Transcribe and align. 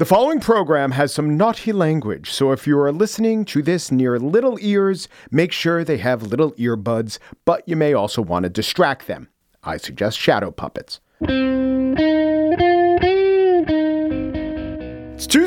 The 0.00 0.06
following 0.06 0.40
program 0.40 0.92
has 0.92 1.12
some 1.12 1.36
naughty 1.36 1.72
language, 1.72 2.30
so 2.30 2.52
if 2.52 2.66
you 2.66 2.78
are 2.78 2.90
listening 2.90 3.44
to 3.44 3.60
this 3.60 3.92
near 3.92 4.18
little 4.18 4.56
ears, 4.62 5.08
make 5.30 5.52
sure 5.52 5.84
they 5.84 5.98
have 5.98 6.22
little 6.22 6.52
earbuds, 6.52 7.18
but 7.44 7.68
you 7.68 7.76
may 7.76 7.92
also 7.92 8.22
want 8.22 8.44
to 8.44 8.48
distract 8.48 9.08
them. 9.08 9.28
I 9.62 9.76
suggest 9.76 10.16
shadow 10.16 10.52
puppets. 10.52 11.00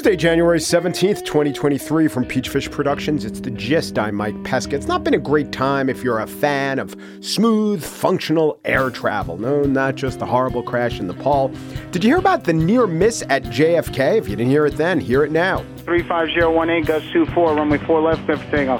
Tuesday, 0.04 0.18
January 0.18 0.59
17th, 0.59 1.23
2023, 1.23 2.09
from 2.09 2.26
Peachfish 2.26 2.70
Productions. 2.70 3.23
It's 3.23 3.40
the 3.40 3.52
gist. 3.52 3.98
I'm 3.98 4.16
Mike 4.16 4.36
Pesca. 4.44 4.76
It's 4.76 4.86
not 4.86 5.06
been 5.06 5.14
a 5.14 5.18
great 5.18 5.54
time 5.54 5.88
if 5.88 6.04
you're 6.04 6.20
a 6.20 6.28
fan 6.28 6.78
of 6.78 6.94
smooth, 7.22 7.82
functional 7.82 8.60
air 8.66 8.90
travel. 8.90 9.38
No, 9.38 9.64
not 9.64 9.95
just 9.95 10.20
the 10.20 10.26
horrible 10.26 10.62
crash 10.62 11.00
in 11.00 11.08
Nepal. 11.08 11.54
Did 11.92 12.04
you 12.04 12.10
hear 12.10 12.18
about 12.18 12.44
the 12.44 12.52
near 12.52 12.86
miss 12.86 13.23
at 13.30 13.44
JFK? 13.44 14.18
If 14.18 14.28
you 14.28 14.36
didn't 14.36 14.52
hear 14.52 14.66
it 14.66 14.76
then, 14.76 15.00
hear 15.00 15.23
it 15.23 15.32
now. 15.32 15.60
35018, 15.86 16.84
Gus 16.84 17.02
24, 17.14 17.56
runway 17.56 17.78
4 17.78 18.02
left, 18.02 18.26
Cliff 18.26 18.42
Tango. 18.52 18.80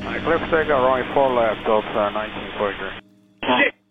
Cliff 0.00 0.40
Tango, 0.50 0.84
runway 0.84 1.08
4 1.14 1.34
left, 1.34 1.64
Delta 1.64 2.10
1943. 2.12 3.83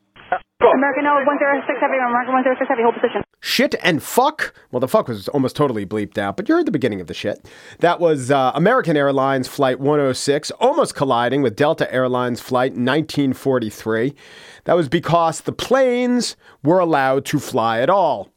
American 0.72 1.04
106 1.04 1.80
Heavy, 1.82 1.98
American 1.98 2.34
106 2.34 2.70
Heavy, 2.70 2.84
hold 2.84 2.96
position. 2.96 3.24
Shit 3.42 3.76
and 3.84 4.02
fuck. 4.02 4.54
Well, 4.72 4.80
the 4.80 4.88
fuck 4.88 5.10
was 5.10 5.28
almost 5.28 5.56
totally 5.56 5.86
bleeped 5.86 6.18
out, 6.18 6.38
but 6.38 6.48
you 6.48 6.56
heard 6.56 6.66
the 6.66 6.72
beginning 6.72 7.02
of 7.02 7.08
the 7.08 7.14
shit. 7.14 7.46
That 7.80 8.00
was 8.00 8.32
uh, 8.32 8.52
American 8.56 8.96
Airlines 8.96 9.48
Flight 9.48 9.80
106, 9.80 10.52
almost 10.52 10.96
colliding 10.96 11.42
with 11.42 11.56
Delta 11.56 11.94
Airlines 11.94 12.40
Flight 12.40 12.72
1943. 12.72 14.16
That 14.64 14.76
was 14.76 14.88
because 14.88 15.42
the 15.42 15.52
planes 15.52 16.38
were 16.64 16.80
allowed 16.80 17.26
to 17.26 17.40
fly 17.40 17.82
at 17.82 17.90
all. 17.90 18.30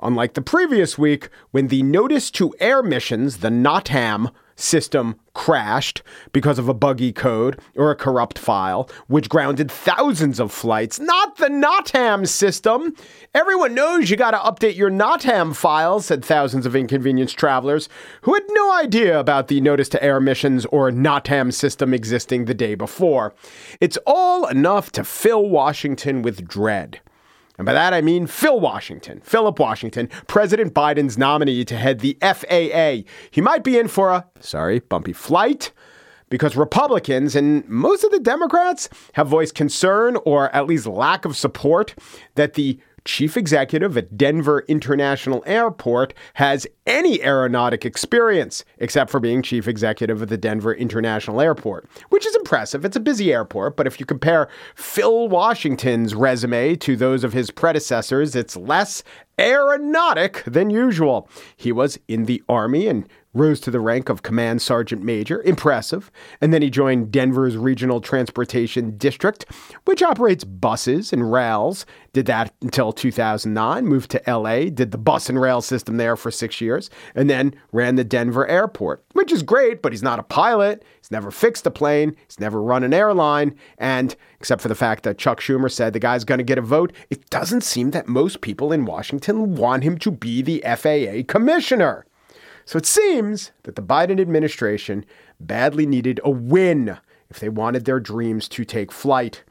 Unlike 0.00 0.34
the 0.34 0.42
previous 0.42 0.96
week, 0.96 1.28
when 1.50 1.68
the 1.68 1.82
Notice 1.82 2.30
to 2.32 2.54
Air 2.60 2.82
missions, 2.82 3.38
the 3.38 3.50
NOTAM 3.50 4.30
system, 4.56 5.16
crashed 5.34 6.02
because 6.32 6.58
of 6.58 6.68
a 6.68 6.74
buggy 6.74 7.12
code 7.12 7.58
or 7.74 7.90
a 7.90 7.96
corrupt 7.96 8.38
file, 8.38 8.88
which 9.06 9.28
grounded 9.28 9.70
thousands 9.70 10.38
of 10.38 10.52
flights. 10.52 11.00
Not 11.00 11.36
the 11.36 11.48
NOTAM 11.48 12.28
system. 12.28 12.94
Everyone 13.34 13.74
knows 13.74 14.10
you 14.10 14.16
got 14.16 14.32
to 14.32 14.36
update 14.38 14.76
your 14.76 14.90
NOTAM 14.90 15.54
files, 15.54 16.06
said 16.06 16.24
thousands 16.24 16.66
of 16.66 16.76
inconvenienced 16.76 17.38
travelers 17.38 17.88
who 18.22 18.34
had 18.34 18.44
no 18.50 18.72
idea 18.72 19.18
about 19.18 19.48
the 19.48 19.60
Notice 19.60 19.88
to 19.90 20.02
Air 20.02 20.20
missions 20.20 20.66
or 20.66 20.90
NOTAM 20.90 21.52
system 21.52 21.94
existing 21.94 22.44
the 22.44 22.54
day 22.54 22.74
before. 22.74 23.34
It's 23.80 23.98
all 24.06 24.46
enough 24.46 24.92
to 24.92 25.04
fill 25.04 25.48
Washington 25.48 26.22
with 26.22 26.46
dread. 26.46 27.00
And 27.58 27.66
by 27.66 27.72
that 27.72 27.92
I 27.92 28.00
mean 28.00 28.26
Phil 28.26 28.58
Washington, 28.58 29.20
Philip 29.22 29.58
Washington, 29.58 30.08
President 30.26 30.74
Biden's 30.74 31.18
nominee 31.18 31.64
to 31.64 31.76
head 31.76 32.00
the 32.00 32.16
FAA. 32.20 33.08
He 33.30 33.40
might 33.40 33.62
be 33.62 33.78
in 33.78 33.88
for 33.88 34.10
a, 34.10 34.26
sorry, 34.40 34.80
bumpy 34.80 35.12
flight 35.12 35.72
because 36.32 36.56
Republicans 36.56 37.36
and 37.36 37.68
most 37.68 38.04
of 38.04 38.10
the 38.10 38.18
Democrats 38.18 38.88
have 39.12 39.28
voiced 39.28 39.54
concern 39.54 40.16
or 40.24 40.48
at 40.54 40.66
least 40.66 40.86
lack 40.86 41.26
of 41.26 41.36
support 41.36 41.94
that 42.36 42.54
the 42.54 42.80
chief 43.04 43.36
executive 43.36 43.96
at 43.96 44.16
Denver 44.16 44.64
International 44.68 45.42
Airport 45.46 46.14
has 46.34 46.66
any 46.86 47.22
aeronautic 47.22 47.84
experience 47.84 48.64
except 48.78 49.10
for 49.10 49.20
being 49.20 49.42
chief 49.42 49.68
executive 49.68 50.22
of 50.22 50.28
the 50.28 50.36
Denver 50.36 50.74
International 50.74 51.40
Airport, 51.40 51.88
which 52.10 52.26
is 52.26 52.34
impressive. 52.36 52.84
It's 52.84 52.96
a 52.96 53.00
busy 53.00 53.32
airport, 53.32 53.76
but 53.76 53.86
if 53.86 54.00
you 54.00 54.06
compare 54.06 54.48
Phil 54.74 55.28
Washington's 55.28 56.14
resume 56.14 56.76
to 56.76 56.96
those 56.96 57.24
of 57.24 57.32
his 57.32 57.50
predecessors, 57.50 58.34
it's 58.34 58.56
less 58.56 59.02
aeronautic 59.42 60.44
than 60.46 60.70
usual. 60.70 61.28
He 61.56 61.72
was 61.72 61.98
in 62.08 62.24
the 62.26 62.42
Army 62.48 62.86
and 62.86 63.08
rose 63.34 63.60
to 63.60 63.70
the 63.70 63.80
rank 63.80 64.08
of 64.08 64.22
Command 64.22 64.60
Sergeant 64.60 65.02
Major. 65.02 65.42
Impressive. 65.42 66.10
And 66.40 66.52
then 66.52 66.62
he 66.62 66.70
joined 66.70 67.10
Denver's 67.10 67.56
Regional 67.56 68.00
Transportation 68.00 68.96
District, 68.96 69.46
which 69.84 70.02
operates 70.02 70.44
buses 70.44 71.12
and 71.12 71.32
rails. 71.32 71.86
Did 72.12 72.26
that 72.26 72.52
until 72.60 72.92
2009, 72.92 73.86
moved 73.86 74.10
to 74.10 74.22
LA, 74.26 74.64
did 74.64 74.90
the 74.90 74.98
bus 74.98 75.30
and 75.30 75.40
rail 75.40 75.62
system 75.62 75.96
there 75.96 76.14
for 76.14 76.30
six 76.30 76.60
years, 76.60 76.90
and 77.14 77.30
then 77.30 77.54
ran 77.72 77.94
the 77.94 78.04
Denver 78.04 78.46
airport, 78.46 79.02
which 79.12 79.32
is 79.32 79.42
great, 79.42 79.80
but 79.80 79.92
he's 79.92 80.02
not 80.02 80.18
a 80.18 80.24
pilot. 80.24 80.84
He's 81.00 81.10
never 81.10 81.30
fixed 81.30 81.66
a 81.66 81.70
plane. 81.70 82.14
He's 82.28 82.38
never 82.38 82.62
run 82.62 82.84
an 82.84 82.92
airline. 82.92 83.56
And 83.78 84.14
except 84.38 84.60
for 84.60 84.68
the 84.68 84.74
fact 84.74 85.04
that 85.04 85.16
Chuck 85.16 85.40
Schumer 85.40 85.70
said 85.70 85.94
the 85.94 85.98
guy's 85.98 86.24
going 86.24 86.38
to 86.38 86.44
get 86.44 86.58
a 86.58 86.62
vote, 86.62 86.92
it 87.08 87.30
doesn't 87.30 87.62
seem 87.62 87.92
that 87.92 88.08
most 88.08 88.42
people 88.42 88.72
in 88.72 88.84
Washington 88.84 89.31
want 89.38 89.84
him 89.84 89.98
to 89.98 90.10
be 90.10 90.42
the 90.42 90.62
FAA 90.64 91.22
commissioner. 91.26 92.06
So 92.64 92.78
it 92.78 92.86
seems 92.86 93.52
that 93.64 93.76
the 93.76 93.82
Biden 93.82 94.20
administration 94.20 95.04
badly 95.40 95.86
needed 95.86 96.20
a 96.24 96.30
win 96.30 96.98
if 97.30 97.40
they 97.40 97.48
wanted 97.48 97.84
their 97.84 98.00
dreams 98.00 98.48
to 98.48 98.64
take 98.64 98.92
flight. 98.92 99.42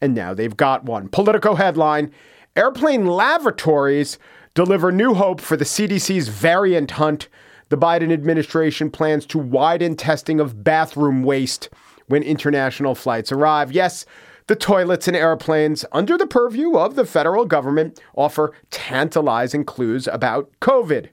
And 0.00 0.14
now 0.14 0.34
they've 0.34 0.56
got 0.56 0.84
one. 0.84 1.08
Politico 1.08 1.54
headline 1.54 2.12
Airplane 2.56 3.06
lavatories 3.06 4.18
deliver 4.54 4.90
new 4.90 5.14
hope 5.14 5.40
for 5.40 5.56
the 5.56 5.64
CDC's 5.64 6.28
variant 6.28 6.92
hunt. 6.92 7.28
The 7.68 7.78
Biden 7.78 8.12
administration 8.12 8.90
plans 8.90 9.26
to 9.26 9.38
widen 9.38 9.94
testing 9.94 10.40
of 10.40 10.64
bathroom 10.64 11.22
waste 11.22 11.68
when 12.08 12.22
international 12.22 12.96
flights 12.96 13.30
arrive. 13.30 13.70
Yes, 13.70 14.06
the 14.48 14.56
toilets 14.56 15.06
in 15.06 15.14
airplanes, 15.14 15.84
under 15.92 16.18
the 16.18 16.26
purview 16.26 16.76
of 16.76 16.96
the 16.96 17.06
federal 17.06 17.44
government, 17.44 18.00
offer 18.16 18.52
tantalizing 18.70 19.64
clues 19.64 20.08
about 20.08 20.50
COVID 20.60 21.10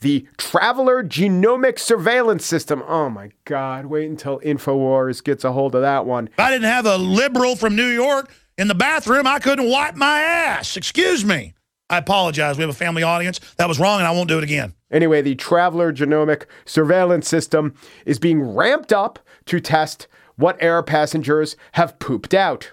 the 0.00 0.26
Traveler 0.36 1.02
Genomic 1.02 1.78
Surveillance 1.78 2.44
System. 2.44 2.82
Oh 2.86 3.08
my 3.08 3.30
God, 3.44 3.86
wait 3.86 4.10
until 4.10 4.40
InfoWars 4.40 5.24
gets 5.24 5.44
a 5.44 5.52
hold 5.52 5.74
of 5.74 5.80
that 5.80 6.06
one. 6.06 6.28
If 6.28 6.38
I 6.38 6.50
didn't 6.50 6.68
have 6.68 6.86
a 6.86 6.98
liberal 6.98 7.56
from 7.56 7.76
New 7.76 7.88
York 7.88 8.30
in 8.58 8.68
the 8.68 8.74
bathroom, 8.74 9.26
I 9.26 9.38
couldn't 9.38 9.70
wipe 9.70 9.96
my 9.96 10.20
ass. 10.20 10.76
Excuse 10.76 11.24
me. 11.24 11.54
I 11.88 11.98
apologize. 11.98 12.56
We 12.56 12.62
have 12.62 12.70
a 12.70 12.74
family 12.74 13.04
audience. 13.04 13.40
That 13.56 13.68
was 13.68 13.78
wrong, 13.78 14.00
and 14.00 14.08
I 14.08 14.10
won't 14.10 14.28
do 14.28 14.38
it 14.38 14.44
again. 14.44 14.74
Anyway, 14.90 15.22
the 15.22 15.36
Traveler 15.36 15.92
Genomic 15.92 16.44
Surveillance 16.64 17.28
System 17.28 17.74
is 18.04 18.18
being 18.18 18.42
ramped 18.42 18.92
up 18.92 19.20
to 19.46 19.60
test 19.60 20.08
what 20.34 20.60
air 20.60 20.82
passengers 20.82 21.56
have 21.72 21.98
pooped 21.98 22.34
out. 22.34 22.72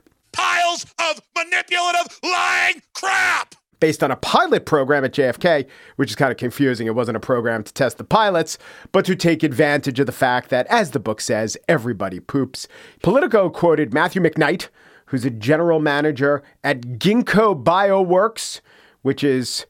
Of 0.74 1.22
manipulative, 1.36 2.20
lying 2.24 2.81
crap! 2.94 3.56
based 3.84 4.02
on 4.02 4.12
a 4.12 4.16
pilot 4.16 4.66
program 4.66 5.04
at 5.04 5.12
JFK, 5.12 5.68
which 5.98 6.10
is 6.10 6.16
kind 6.16 6.31
of 6.31 6.38
confusing. 6.38 6.88
It 6.88 6.96
wasn't 6.96 7.18
a 7.18 7.20
program 7.20 7.64
to 7.64 7.74
test 7.74 7.98
the 7.98 8.06
pilots, 8.06 8.58
but 8.94 9.04
to 9.04 9.14
take 9.14 9.44
advantage 9.44 10.00
of 10.00 10.06
the 10.06 10.14
fact 10.14 10.50
that, 10.52 10.66
as 10.68 10.92
the 10.92 11.02
book 11.02 11.20
says, 11.20 11.58
everybody 11.68 12.22
poops. 12.22 12.66
Politico 13.02 13.50
quoted 13.50 13.94
Matthew 13.94 14.22
McKnight, 14.22 14.70
who's 15.08 15.25
a 15.25 15.30
general 15.30 15.81
manager 15.81 16.42
at 16.64 16.80
Ginkgo 16.98 17.62
Bioworks, 17.62 18.62
which 19.02 19.22
is 19.22 19.66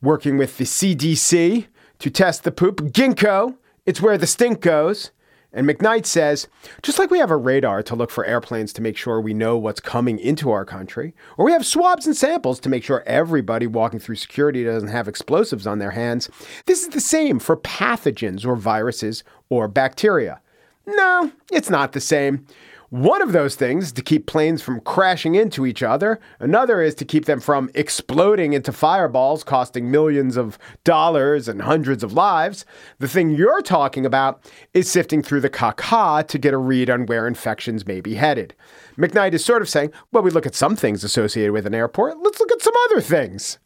working 0.00 0.36
with 0.38 0.56
the 0.58 0.64
CDC 0.64 1.66
to 1.98 2.10
test 2.10 2.44
the 2.44 2.52
poop. 2.52 2.76
Ginkgo, 2.92 3.56
it's 3.84 4.00
where 4.00 4.16
the 4.16 4.28
stink 4.28 4.60
goes. 4.60 5.10
And 5.52 5.66
McKnight 5.66 6.04
says, 6.04 6.46
just 6.82 6.98
like 6.98 7.10
we 7.10 7.18
have 7.18 7.30
a 7.30 7.36
radar 7.36 7.82
to 7.84 7.96
look 7.96 8.10
for 8.10 8.24
airplanes 8.26 8.72
to 8.74 8.82
make 8.82 8.98
sure 8.98 9.18
we 9.18 9.32
know 9.32 9.56
what's 9.56 9.80
coming 9.80 10.18
into 10.18 10.50
our 10.50 10.66
country, 10.66 11.14
or 11.38 11.44
we 11.46 11.52
have 11.52 11.64
swabs 11.64 12.06
and 12.06 12.14
samples 12.14 12.60
to 12.60 12.68
make 12.68 12.84
sure 12.84 13.02
everybody 13.06 13.66
walking 13.66 13.98
through 13.98 14.16
security 14.16 14.62
doesn't 14.62 14.90
have 14.90 15.08
explosives 15.08 15.66
on 15.66 15.78
their 15.78 15.92
hands, 15.92 16.28
this 16.66 16.82
is 16.82 16.88
the 16.88 17.00
same 17.00 17.38
for 17.38 17.56
pathogens 17.56 18.44
or 18.44 18.56
viruses 18.56 19.24
or 19.48 19.68
bacteria. 19.68 20.40
No, 20.86 21.32
it's 21.50 21.70
not 21.70 21.92
the 21.92 22.00
same. 22.00 22.46
One 22.90 23.20
of 23.20 23.32
those 23.32 23.54
things 23.54 23.84
is 23.84 23.92
to 23.92 24.02
keep 24.02 24.26
planes 24.26 24.62
from 24.62 24.80
crashing 24.80 25.34
into 25.34 25.66
each 25.66 25.82
other. 25.82 26.18
Another 26.40 26.80
is 26.80 26.94
to 26.94 27.04
keep 27.04 27.26
them 27.26 27.38
from 27.38 27.70
exploding 27.74 28.54
into 28.54 28.72
fireballs, 28.72 29.44
costing 29.44 29.90
millions 29.90 30.38
of 30.38 30.58
dollars 30.84 31.48
and 31.48 31.60
hundreds 31.60 32.02
of 32.02 32.14
lives. 32.14 32.64
The 32.98 33.06
thing 33.06 33.28
you're 33.28 33.60
talking 33.60 34.06
about 34.06 34.50
is 34.72 34.90
sifting 34.90 35.22
through 35.22 35.42
the 35.42 35.50
caca 35.50 36.26
to 36.28 36.38
get 36.38 36.54
a 36.54 36.58
read 36.58 36.88
on 36.88 37.04
where 37.04 37.26
infections 37.26 37.86
may 37.86 38.00
be 38.00 38.14
headed. 38.14 38.54
McKnight 38.96 39.34
is 39.34 39.44
sort 39.44 39.60
of 39.60 39.68
saying, 39.68 39.92
well, 40.10 40.22
we 40.22 40.30
look 40.30 40.46
at 40.46 40.54
some 40.54 40.74
things 40.74 41.04
associated 41.04 41.52
with 41.52 41.66
an 41.66 41.74
airport. 41.74 42.16
Let's 42.22 42.40
look 42.40 42.52
at 42.52 42.62
some 42.62 42.74
other 42.86 43.02
things. 43.02 43.58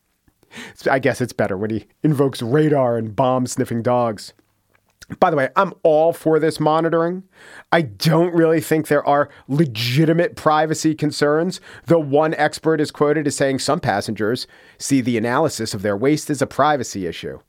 I 0.90 0.98
guess 0.98 1.20
it's 1.20 1.32
better 1.32 1.56
when 1.56 1.70
he 1.70 1.86
invokes 2.02 2.42
radar 2.42 2.98
and 2.98 3.14
bomb 3.14 3.46
sniffing 3.46 3.82
dogs. 3.82 4.32
By 5.18 5.30
the 5.30 5.36
way, 5.36 5.48
I'm 5.56 5.74
all 5.82 6.12
for 6.12 6.38
this 6.38 6.60
monitoring. 6.60 7.24
I 7.70 7.82
don't 7.82 8.34
really 8.34 8.60
think 8.60 8.88
there 8.88 9.06
are 9.06 9.28
legitimate 9.48 10.36
privacy 10.36 10.94
concerns, 10.94 11.60
though 11.86 11.98
one 11.98 12.34
expert 12.34 12.80
is 12.80 12.90
quoted 12.90 13.26
as 13.26 13.36
saying 13.36 13.58
some 13.58 13.80
passengers 13.80 14.46
see 14.78 15.00
the 15.00 15.18
analysis 15.18 15.74
of 15.74 15.82
their 15.82 15.96
waste 15.96 16.30
as 16.30 16.40
a 16.40 16.46
privacy 16.46 17.06
issue. 17.06 17.40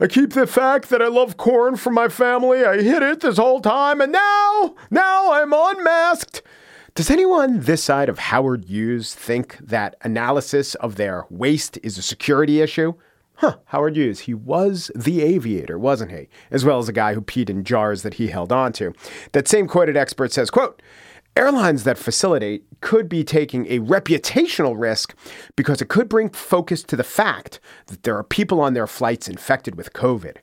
I 0.00 0.06
keep 0.06 0.32
the 0.32 0.46
fact 0.46 0.88
that 0.88 1.02
I 1.02 1.08
love 1.08 1.36
corn 1.36 1.76
from 1.76 1.94
my 1.94 2.08
family. 2.08 2.64
I 2.64 2.82
hid 2.82 3.02
it 3.02 3.20
this 3.20 3.36
whole 3.36 3.60
time, 3.60 4.00
and 4.00 4.12
now, 4.12 4.74
now 4.90 5.32
I'm 5.32 5.52
unmasked. 5.52 6.42
Does 6.94 7.10
anyone 7.10 7.60
this 7.60 7.82
side 7.82 8.08
of 8.08 8.18
Howard 8.18 8.66
Hughes 8.66 9.14
think 9.14 9.56
that 9.58 9.96
analysis 10.02 10.74
of 10.76 10.96
their 10.96 11.24
waste 11.30 11.78
is 11.82 11.98
a 11.98 12.02
security 12.02 12.60
issue? 12.60 12.94
Huh, 13.36 13.56
Howard 13.66 13.96
Hughes, 13.96 14.20
he 14.20 14.34
was 14.34 14.90
the 14.94 15.22
aviator, 15.22 15.78
wasn't 15.78 16.12
he? 16.12 16.28
As 16.50 16.64
well 16.64 16.78
as 16.78 16.88
a 16.88 16.92
guy 16.92 17.14
who 17.14 17.20
peed 17.20 17.50
in 17.50 17.64
jars 17.64 18.02
that 18.02 18.14
he 18.14 18.28
held 18.28 18.52
onto. 18.52 18.92
That 19.32 19.48
same 19.48 19.66
quoted 19.66 19.96
expert 19.96 20.32
says, 20.32 20.50
quote, 20.50 20.80
Airlines 21.34 21.84
that 21.84 21.96
facilitate 21.96 22.64
could 22.82 23.08
be 23.08 23.24
taking 23.24 23.66
a 23.66 23.78
reputational 23.80 24.78
risk 24.78 25.16
because 25.56 25.80
it 25.80 25.88
could 25.88 26.08
bring 26.08 26.28
focus 26.28 26.82
to 26.82 26.94
the 26.94 27.04
fact 27.04 27.58
that 27.86 28.02
there 28.02 28.16
are 28.18 28.22
people 28.22 28.60
on 28.60 28.74
their 28.74 28.86
flights 28.86 29.28
infected 29.28 29.74
with 29.76 29.94
COVID. 29.94 30.36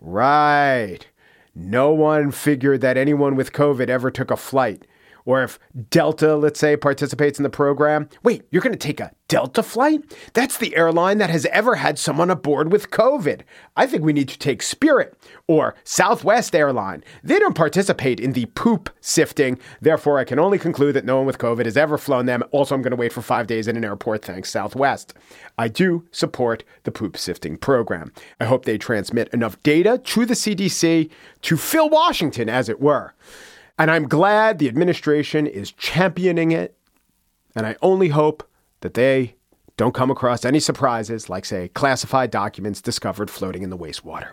Right. 0.00 1.08
No 1.52 1.92
one 1.92 2.30
figured 2.30 2.80
that 2.82 2.96
anyone 2.96 3.34
with 3.34 3.52
COVID 3.52 3.88
ever 3.88 4.10
took 4.10 4.30
a 4.30 4.36
flight 4.36 4.86
or 5.26 5.42
if 5.42 5.58
Delta, 5.90 6.36
let's 6.36 6.58
say, 6.58 6.76
participates 6.76 7.38
in 7.38 7.42
the 7.42 7.50
program, 7.50 8.08
wait, 8.22 8.44
you're 8.50 8.62
going 8.62 8.72
to 8.72 8.78
take 8.78 9.00
a 9.00 9.10
Delta 9.28 9.62
flight? 9.62 10.14
That's 10.34 10.56
the 10.56 10.76
airline 10.76 11.18
that 11.18 11.30
has 11.30 11.46
ever 11.46 11.74
had 11.74 11.98
someone 11.98 12.30
aboard 12.30 12.70
with 12.70 12.92
COVID. 12.92 13.40
I 13.76 13.86
think 13.86 14.04
we 14.04 14.12
need 14.12 14.28
to 14.28 14.38
take 14.38 14.62
Spirit 14.62 15.18
or 15.48 15.74
Southwest 15.82 16.54
Airline. 16.54 17.02
They 17.24 17.40
don't 17.40 17.56
participate 17.56 18.20
in 18.20 18.32
the 18.32 18.46
poop 18.46 18.88
sifting. 19.00 19.58
Therefore, 19.80 20.20
I 20.20 20.24
can 20.24 20.38
only 20.38 20.58
conclude 20.58 20.94
that 20.94 21.04
no 21.04 21.16
one 21.16 21.26
with 21.26 21.38
COVID 21.38 21.64
has 21.64 21.76
ever 21.76 21.98
flown 21.98 22.26
them. 22.26 22.44
Also, 22.52 22.76
I'm 22.76 22.82
going 22.82 22.92
to 22.92 22.96
wait 22.96 23.12
for 23.12 23.20
five 23.20 23.48
days 23.48 23.66
in 23.66 23.76
an 23.76 23.84
airport. 23.84 24.24
Thanks, 24.24 24.50
Southwest. 24.50 25.12
I 25.58 25.66
do 25.66 26.06
support 26.12 26.62
the 26.84 26.92
poop 26.92 27.16
sifting 27.16 27.56
program. 27.56 28.12
I 28.38 28.44
hope 28.44 28.64
they 28.64 28.78
transmit 28.78 29.28
enough 29.34 29.60
data 29.64 29.98
to 29.98 30.24
the 30.24 30.34
CDC 30.34 31.10
to 31.42 31.56
fill 31.56 31.90
Washington, 31.90 32.48
as 32.48 32.68
it 32.68 32.80
were. 32.80 33.12
And 33.78 33.90
I'm 33.90 34.08
glad 34.08 34.58
the 34.58 34.68
administration 34.68 35.46
is 35.46 35.72
championing 35.72 36.52
it. 36.52 36.76
And 37.54 37.66
I 37.66 37.76
only 37.82 38.08
hope 38.08 38.48
that 38.80 38.94
they 38.94 39.36
don't 39.76 39.94
come 39.94 40.10
across 40.10 40.44
any 40.44 40.60
surprises 40.60 41.28
like, 41.28 41.44
say, 41.44 41.68
classified 41.68 42.30
documents 42.30 42.80
discovered 42.80 43.30
floating 43.30 43.62
in 43.62 43.70
the 43.70 43.78
wastewater. 43.78 44.32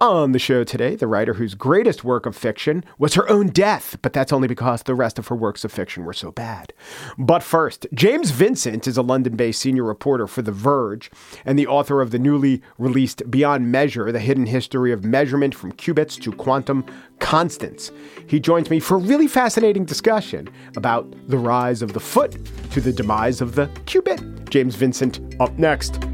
On 0.00 0.32
the 0.32 0.38
show 0.38 0.64
today, 0.64 0.96
the 0.96 1.06
writer 1.06 1.34
whose 1.34 1.54
greatest 1.54 2.04
work 2.04 2.26
of 2.26 2.36
fiction 2.36 2.84
was 2.98 3.14
her 3.14 3.28
own 3.28 3.48
death, 3.48 3.96
but 4.02 4.12
that's 4.12 4.32
only 4.32 4.48
because 4.48 4.82
the 4.82 4.94
rest 4.94 5.18
of 5.18 5.28
her 5.28 5.34
works 5.34 5.64
of 5.64 5.72
fiction 5.72 6.04
were 6.04 6.12
so 6.12 6.30
bad. 6.30 6.72
But 7.18 7.42
first, 7.42 7.86
James 7.92 8.30
Vincent 8.30 8.86
is 8.86 8.96
a 8.96 9.02
London 9.02 9.36
based 9.36 9.60
senior 9.60 9.84
reporter 9.84 10.26
for 10.26 10.42
The 10.42 10.52
Verge 10.52 11.10
and 11.44 11.58
the 11.58 11.66
author 11.66 12.00
of 12.00 12.10
the 12.10 12.18
newly 12.18 12.62
released 12.78 13.30
Beyond 13.30 13.70
Measure 13.70 14.12
The 14.12 14.20
Hidden 14.20 14.46
History 14.46 14.92
of 14.92 15.04
Measurement 15.04 15.54
from 15.54 15.72
Cubits 15.72 16.16
to 16.16 16.32
Quantum 16.32 16.84
Constants. 17.18 17.90
He 18.26 18.40
joins 18.40 18.70
me 18.70 18.80
for 18.80 18.96
a 18.96 19.00
really 19.00 19.26
fascinating 19.26 19.84
discussion 19.84 20.48
about 20.76 21.12
the 21.28 21.38
rise 21.38 21.82
of 21.82 21.92
the 21.92 22.00
foot 22.00 22.36
to 22.72 22.80
the 22.80 22.92
demise 22.92 23.40
of 23.40 23.54
the 23.54 23.68
cubit. 23.86 24.50
James 24.50 24.74
Vincent 24.74 25.20
up 25.40 25.58
next. 25.58 26.13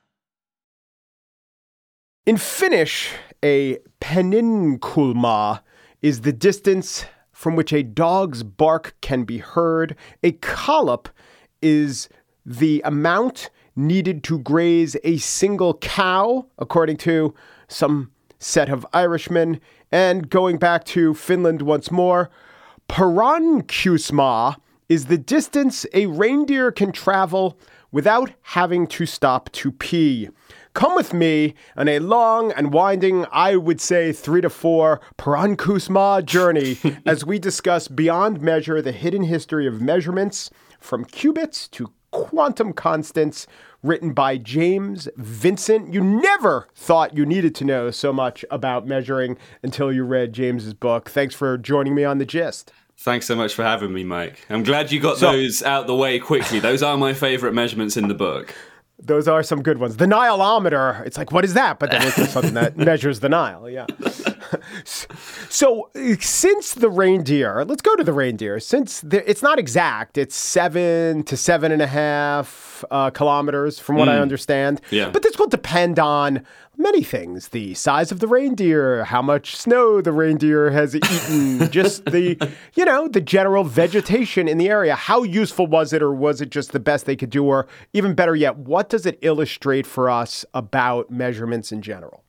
In 2.23 2.37
Finnish, 2.37 3.13
a 3.43 3.79
peninkulma 3.99 5.61
is 6.03 6.21
the 6.21 6.31
distance 6.31 7.05
from 7.31 7.55
which 7.55 7.73
a 7.73 7.81
dog's 7.81 8.43
bark 8.43 8.93
can 9.01 9.23
be 9.23 9.39
heard. 9.39 9.95
A 10.21 10.33
collop 10.33 11.07
is 11.63 12.09
the 12.45 12.79
amount 12.85 13.49
needed 13.75 14.23
to 14.25 14.37
graze 14.37 14.95
a 15.03 15.17
single 15.17 15.73
cow, 15.79 16.45
according 16.59 16.97
to 16.97 17.33
some 17.67 18.11
set 18.37 18.69
of 18.69 18.85
Irishmen. 18.93 19.59
And 19.91 20.29
going 20.29 20.57
back 20.57 20.83
to 20.93 21.15
Finland 21.15 21.63
once 21.63 21.89
more, 21.89 22.29
poronkusema 22.87 24.57
is 24.87 25.07
the 25.07 25.17
distance 25.17 25.87
a 25.91 26.05
reindeer 26.05 26.71
can 26.71 26.91
travel 26.91 27.57
without 27.91 28.31
having 28.43 28.85
to 28.85 29.07
stop 29.07 29.51
to 29.53 29.71
pee. 29.71 30.29
Come 30.73 30.95
with 30.95 31.13
me 31.13 31.53
on 31.75 31.87
a 31.89 31.99
long 31.99 32.51
and 32.53 32.71
winding, 32.71 33.25
I 33.31 33.57
would 33.57 33.81
say 33.81 34.13
three 34.13 34.39
to 34.41 34.49
four 34.49 35.01
poronkusema 35.17 36.23
journey 36.25 36.77
as 37.05 37.25
we 37.25 37.39
discuss 37.39 37.87
beyond 37.89 38.41
measure 38.41 38.81
the 38.81 38.93
hidden 38.93 39.23
history 39.23 39.67
of 39.67 39.81
measurements 39.81 40.49
from 40.79 41.03
cubits 41.05 41.67
to 41.69 41.91
quantum 42.11 42.73
constants, 42.73 43.47
written 43.83 44.13
by 44.13 44.37
James 44.37 45.07
Vincent. 45.17 45.93
You 45.93 46.01
never 46.03 46.67
thought 46.75 47.15
you 47.15 47.25
needed 47.25 47.53
to 47.55 47.65
know 47.65 47.91
so 47.91 48.11
much 48.13 48.43
about 48.51 48.85
measuring 48.87 49.37
until 49.63 49.91
you 49.91 50.03
read 50.03 50.33
James's 50.33 50.73
book. 50.73 51.09
Thanks 51.09 51.35
for 51.35 51.57
joining 51.57 51.95
me 51.95 52.03
on 52.03 52.17
the 52.17 52.25
gist. 52.25 52.71
Thanks 52.97 53.25
so 53.25 53.35
much 53.35 53.53
for 53.53 53.63
having 53.63 53.93
me, 53.93 54.03
Mike. 54.03 54.45
I'm 54.49 54.63
glad 54.63 54.91
you 54.91 54.99
got 54.99 55.17
So- 55.17 55.31
those 55.31 55.63
out 55.63 55.87
the 55.87 55.95
way 55.95 56.19
quickly. 56.19 56.59
Those 56.59 56.83
are 56.83 56.97
my 56.97 57.13
favorite 57.13 57.53
measurements 57.53 57.97
in 57.97 58.07
the 58.07 58.13
book. 58.13 58.53
Those 59.03 59.27
are 59.27 59.43
some 59.43 59.63
good 59.63 59.79
ones. 59.79 59.97
The 59.97 60.05
Nilometer, 60.05 61.05
it's 61.05 61.17
like, 61.17 61.31
what 61.31 61.43
is 61.43 61.53
that? 61.55 61.79
But 61.79 61.91
then 61.91 62.01
it's 62.05 62.31
something 62.31 62.53
that 62.53 62.77
measures 62.89 63.19
the 63.19 63.29
Nile. 63.29 63.69
Yeah. 63.69 63.87
so, 65.49 65.89
since 66.19 66.73
the 66.73 66.89
reindeer, 66.89 67.65
let's 67.65 67.81
go 67.81 67.95
to 67.95 68.03
the 68.03 68.13
reindeer. 68.13 68.59
Since 68.59 69.01
the, 69.01 69.27
it's 69.29 69.41
not 69.41 69.59
exact, 69.59 70.17
it's 70.17 70.35
seven 70.35 71.23
to 71.23 71.35
seven 71.35 71.71
and 71.71 71.81
a 71.81 71.87
half 71.87 72.70
uh, 72.89 73.09
kilometers, 73.11 73.79
from 73.79 73.97
what 73.97 74.09
I 74.09 74.17
understand. 74.19 74.81
Yeah. 74.89 75.09
But 75.09 75.23
this 75.23 75.37
will 75.37 75.47
depend 75.47 75.99
on 75.99 76.45
many 76.77 77.03
things 77.03 77.49
the 77.49 77.73
size 77.73 78.11
of 78.11 78.19
the 78.19 78.27
reindeer, 78.27 79.03
how 79.03 79.21
much 79.21 79.55
snow 79.55 80.01
the 80.01 80.11
reindeer 80.11 80.71
has 80.71 80.95
eaten, 80.95 81.71
just 81.71 82.05
the, 82.05 82.37
you 82.73 82.85
know, 82.85 83.07
the 83.07 83.21
general 83.21 83.63
vegetation 83.63 84.47
in 84.47 84.57
the 84.57 84.69
area. 84.69 84.95
How 84.95 85.23
useful 85.23 85.67
was 85.67 85.93
it, 85.93 86.01
or 86.01 86.13
was 86.13 86.41
it 86.41 86.49
just 86.49 86.71
the 86.71 86.79
best 86.79 87.05
they 87.05 87.15
could 87.15 87.29
do? 87.29 87.45
Or 87.45 87.67
even 87.93 88.15
better 88.15 88.35
yet, 88.35 88.57
what 88.57 88.89
does 88.89 89.05
it 89.05 89.19
illustrate 89.21 89.85
for 89.85 90.09
us 90.09 90.45
about 90.53 91.11
measurements 91.11 91.71
in 91.71 91.81
general? 91.81 92.23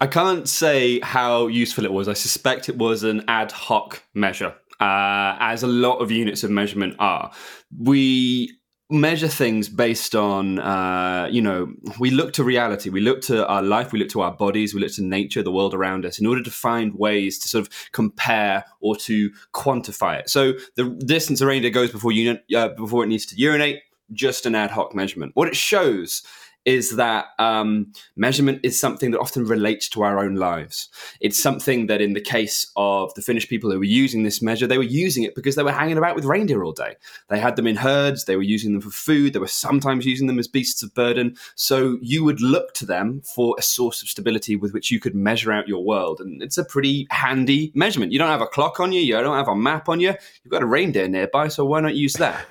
I 0.00 0.06
can't 0.06 0.48
say 0.48 1.00
how 1.00 1.46
useful 1.46 1.84
it 1.84 1.92
was. 1.92 2.08
I 2.08 2.14
suspect 2.14 2.68
it 2.68 2.76
was 2.76 3.04
an 3.04 3.24
ad 3.28 3.52
hoc 3.52 4.02
measure, 4.12 4.54
uh, 4.80 5.36
as 5.40 5.62
a 5.62 5.68
lot 5.68 5.98
of 5.98 6.10
units 6.10 6.42
of 6.42 6.50
measurement 6.50 6.96
are. 6.98 7.32
We 7.78 8.58
measure 8.90 9.28
things 9.28 9.68
based 9.68 10.14
on 10.14 10.58
uh, 10.58 11.28
you 11.30 11.40
know 11.40 11.72
we 11.98 12.10
look 12.10 12.32
to 12.34 12.44
reality. 12.44 12.90
We 12.90 13.00
look 13.00 13.20
to 13.22 13.46
our 13.46 13.62
life. 13.62 13.92
We 13.92 13.98
look 13.98 14.10
to 14.10 14.20
our 14.20 14.32
bodies. 14.32 14.74
We 14.74 14.80
look 14.80 14.92
to 14.92 15.02
nature 15.02 15.42
the 15.42 15.52
world 15.52 15.74
around 15.74 16.04
us 16.04 16.18
in 16.18 16.26
order 16.26 16.42
to 16.42 16.50
find 16.50 16.94
ways 16.94 17.38
to 17.40 17.48
sort 17.48 17.66
of 17.66 17.72
compare 17.92 18.64
or 18.80 18.96
to 18.96 19.30
quantify 19.52 20.20
it. 20.20 20.28
So 20.28 20.54
the 20.76 20.90
distance 20.90 21.40
a 21.40 21.46
reindeer 21.46 21.70
goes 21.70 21.90
before 21.90 22.12
you 22.12 22.38
uh, 22.54 22.68
before 22.68 23.04
it 23.04 23.08
needs 23.08 23.26
to 23.26 23.36
urinate. 23.36 23.80
Just 24.12 24.44
an 24.44 24.54
ad 24.54 24.70
hoc 24.70 24.94
measurement. 24.94 25.32
What 25.34 25.48
it 25.48 25.56
shows 25.56 26.22
is 26.64 26.96
that 26.96 27.26
um, 27.38 27.92
measurement 28.16 28.60
is 28.62 28.78
something 28.78 29.10
that 29.10 29.20
often 29.20 29.44
relates 29.44 29.88
to 29.90 30.02
our 30.02 30.18
own 30.18 30.34
lives. 30.36 30.88
It's 31.20 31.42
something 31.42 31.86
that, 31.86 32.00
in 32.00 32.14
the 32.14 32.20
case 32.20 32.70
of 32.76 33.12
the 33.14 33.22
Finnish 33.22 33.48
people 33.48 33.70
who 33.70 33.78
were 33.78 33.84
using 33.84 34.22
this 34.22 34.40
measure, 34.40 34.66
they 34.66 34.78
were 34.78 34.84
using 34.84 35.24
it 35.24 35.34
because 35.34 35.56
they 35.56 35.62
were 35.62 35.72
hanging 35.72 35.98
about 35.98 36.16
with 36.16 36.24
reindeer 36.24 36.64
all 36.64 36.72
day. 36.72 36.96
They 37.28 37.38
had 37.38 37.56
them 37.56 37.66
in 37.66 37.76
herds, 37.76 38.24
they 38.24 38.36
were 38.36 38.42
using 38.42 38.72
them 38.72 38.80
for 38.80 38.90
food, 38.90 39.32
they 39.32 39.38
were 39.38 39.46
sometimes 39.46 40.06
using 40.06 40.26
them 40.26 40.38
as 40.38 40.48
beasts 40.48 40.82
of 40.82 40.94
burden. 40.94 41.36
So 41.54 41.98
you 42.00 42.24
would 42.24 42.40
look 42.40 42.74
to 42.74 42.86
them 42.86 43.20
for 43.22 43.54
a 43.58 43.62
source 43.62 44.02
of 44.02 44.08
stability 44.08 44.56
with 44.56 44.72
which 44.72 44.90
you 44.90 45.00
could 45.00 45.14
measure 45.14 45.52
out 45.52 45.68
your 45.68 45.84
world. 45.84 46.20
And 46.20 46.42
it's 46.42 46.58
a 46.58 46.64
pretty 46.64 47.06
handy 47.10 47.72
measurement. 47.74 48.12
You 48.12 48.18
don't 48.18 48.28
have 48.28 48.40
a 48.40 48.46
clock 48.46 48.80
on 48.80 48.92
you, 48.92 49.00
you 49.00 49.14
don't 49.14 49.36
have 49.36 49.48
a 49.48 49.56
map 49.56 49.88
on 49.88 50.00
you, 50.00 50.14
you've 50.42 50.50
got 50.50 50.62
a 50.62 50.66
reindeer 50.66 51.08
nearby, 51.08 51.48
so 51.48 51.64
why 51.64 51.80
not 51.80 51.94
use 51.94 52.14
that? 52.14 52.46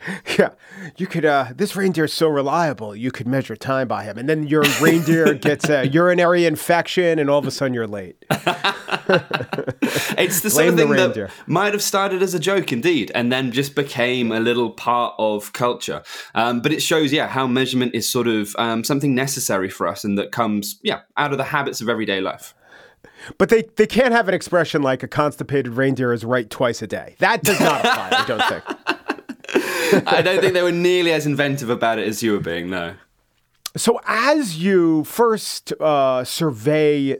Yeah, 0.38 0.50
you 0.96 1.06
could. 1.06 1.24
Uh, 1.24 1.48
this 1.54 1.76
reindeer 1.76 2.04
is 2.04 2.12
so 2.12 2.28
reliable. 2.28 2.96
You 2.96 3.10
could 3.10 3.26
measure 3.26 3.56
time 3.56 3.88
by 3.88 4.04
him, 4.04 4.16
and 4.16 4.28
then 4.28 4.46
your 4.46 4.62
reindeer 4.80 5.34
gets 5.34 5.68
a 5.68 5.86
urinary 5.86 6.46
infection, 6.46 7.18
and 7.18 7.28
all 7.28 7.38
of 7.38 7.46
a 7.46 7.50
sudden 7.50 7.74
you're 7.74 7.86
late. 7.86 8.16
it's 8.30 10.40
the 10.40 10.50
sort 10.50 10.68
of 10.68 10.76
thing 10.76 10.90
that 10.90 11.30
might 11.46 11.72
have 11.72 11.82
started 11.82 12.22
as 12.22 12.34
a 12.34 12.38
joke, 12.38 12.72
indeed, 12.72 13.10
and 13.14 13.32
then 13.32 13.52
just 13.52 13.74
became 13.74 14.32
a 14.32 14.40
little 14.40 14.70
part 14.70 15.14
of 15.18 15.52
culture. 15.52 16.02
Um, 16.34 16.60
but 16.60 16.72
it 16.72 16.80
shows, 16.80 17.12
yeah, 17.12 17.28
how 17.28 17.46
measurement 17.46 17.94
is 17.94 18.08
sort 18.08 18.28
of 18.28 18.54
um, 18.58 18.84
something 18.84 19.14
necessary 19.14 19.68
for 19.68 19.86
us, 19.86 20.04
and 20.04 20.16
that 20.16 20.32
comes, 20.32 20.78
yeah, 20.82 21.00
out 21.16 21.32
of 21.32 21.38
the 21.38 21.44
habits 21.44 21.80
of 21.80 21.88
everyday 21.88 22.20
life. 22.20 22.54
But 23.36 23.50
they, 23.50 23.64
they 23.76 23.86
can't 23.86 24.12
have 24.12 24.28
an 24.28 24.34
expression 24.34 24.82
like 24.82 25.02
a 25.02 25.08
constipated 25.08 25.74
reindeer 25.74 26.12
is 26.12 26.24
right 26.24 26.48
twice 26.48 26.80
a 26.80 26.86
day. 26.86 27.16
That 27.18 27.42
does 27.42 27.60
not 27.60 27.80
apply, 27.80 28.08
I 28.12 28.26
don't 28.26 28.42
think. 28.44 28.98
I 30.06 30.22
don't 30.22 30.40
think 30.40 30.54
they 30.54 30.62
were 30.62 30.72
nearly 30.72 31.12
as 31.12 31.26
inventive 31.26 31.70
about 31.70 31.98
it 31.98 32.06
as 32.06 32.22
you 32.22 32.32
were 32.32 32.40
being, 32.40 32.70
no. 32.70 32.94
So, 33.76 34.00
as 34.04 34.58
you 34.58 35.04
first 35.04 35.72
uh, 35.80 36.24
survey, 36.24 37.16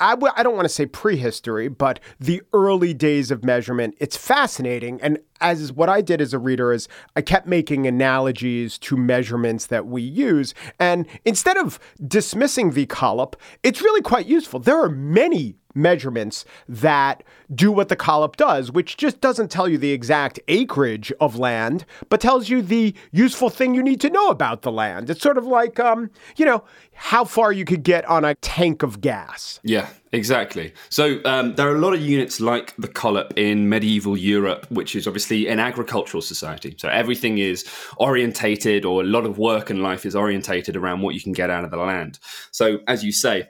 I 0.00 0.10
w- 0.10 0.32
I 0.36 0.42
don't 0.42 0.56
want 0.56 0.64
to 0.64 0.74
say 0.74 0.84
prehistory, 0.84 1.68
but 1.68 2.00
the 2.18 2.42
early 2.52 2.92
days 2.92 3.30
of 3.30 3.44
measurement, 3.44 3.94
it's 4.00 4.16
fascinating. 4.16 5.00
And 5.00 5.20
as 5.40 5.72
what 5.72 5.88
I 5.88 6.00
did 6.00 6.20
as 6.20 6.34
a 6.34 6.40
reader 6.40 6.72
is 6.72 6.88
I 7.14 7.22
kept 7.22 7.46
making 7.46 7.86
analogies 7.86 8.78
to 8.78 8.96
measurements 8.96 9.66
that 9.66 9.86
we 9.86 10.02
use. 10.02 10.54
And 10.80 11.06
instead 11.24 11.56
of 11.56 11.78
dismissing 12.04 12.72
the 12.72 12.86
collop, 12.86 13.34
it's 13.62 13.80
really 13.80 14.02
quite 14.02 14.26
useful. 14.26 14.58
There 14.58 14.82
are 14.82 14.88
many 14.88 15.54
measurements 15.74 16.44
that 16.68 17.22
do 17.54 17.70
what 17.70 17.88
the 17.88 17.96
collop 17.96 18.36
does, 18.36 18.70
which 18.70 18.96
just 18.96 19.20
doesn't 19.20 19.50
tell 19.50 19.68
you 19.68 19.78
the 19.78 19.92
exact 19.92 20.40
acreage 20.48 21.12
of 21.20 21.38
land, 21.38 21.84
but 22.08 22.20
tells 22.20 22.48
you 22.48 22.62
the 22.62 22.94
useful 23.10 23.50
thing 23.50 23.74
you 23.74 23.82
need 23.82 24.00
to 24.00 24.10
know 24.10 24.28
about 24.28 24.62
the 24.62 24.72
land. 24.72 25.10
It's 25.10 25.22
sort 25.22 25.38
of 25.38 25.44
like, 25.44 25.78
um, 25.78 26.10
you 26.36 26.44
know, 26.44 26.64
how 26.94 27.24
far 27.24 27.52
you 27.52 27.64
could 27.64 27.82
get 27.82 28.04
on 28.06 28.24
a 28.24 28.34
tank 28.36 28.82
of 28.82 29.00
gas. 29.00 29.60
Yeah, 29.62 29.88
exactly. 30.12 30.72
So 30.88 31.20
um, 31.24 31.54
there 31.54 31.68
are 31.68 31.74
a 31.74 31.80
lot 31.80 31.94
of 31.94 32.00
units 32.00 32.40
like 32.40 32.74
the 32.76 32.88
collop 32.88 33.36
in 33.36 33.68
medieval 33.68 34.16
Europe, 34.16 34.66
which 34.70 34.94
is 34.94 35.06
obviously 35.06 35.48
an 35.48 35.58
agricultural 35.58 36.22
society. 36.22 36.74
So 36.78 36.88
everything 36.88 37.38
is 37.38 37.68
orientated, 37.96 38.84
or 38.84 39.00
a 39.00 39.04
lot 39.04 39.24
of 39.24 39.38
work 39.38 39.70
and 39.70 39.82
life 39.82 40.06
is 40.06 40.14
orientated 40.14 40.76
around 40.76 41.00
what 41.00 41.14
you 41.14 41.20
can 41.20 41.32
get 41.32 41.50
out 41.50 41.64
of 41.64 41.70
the 41.70 41.76
land. 41.76 42.18
So, 42.50 42.78
as 42.86 43.04
you 43.04 43.12
say, 43.12 43.48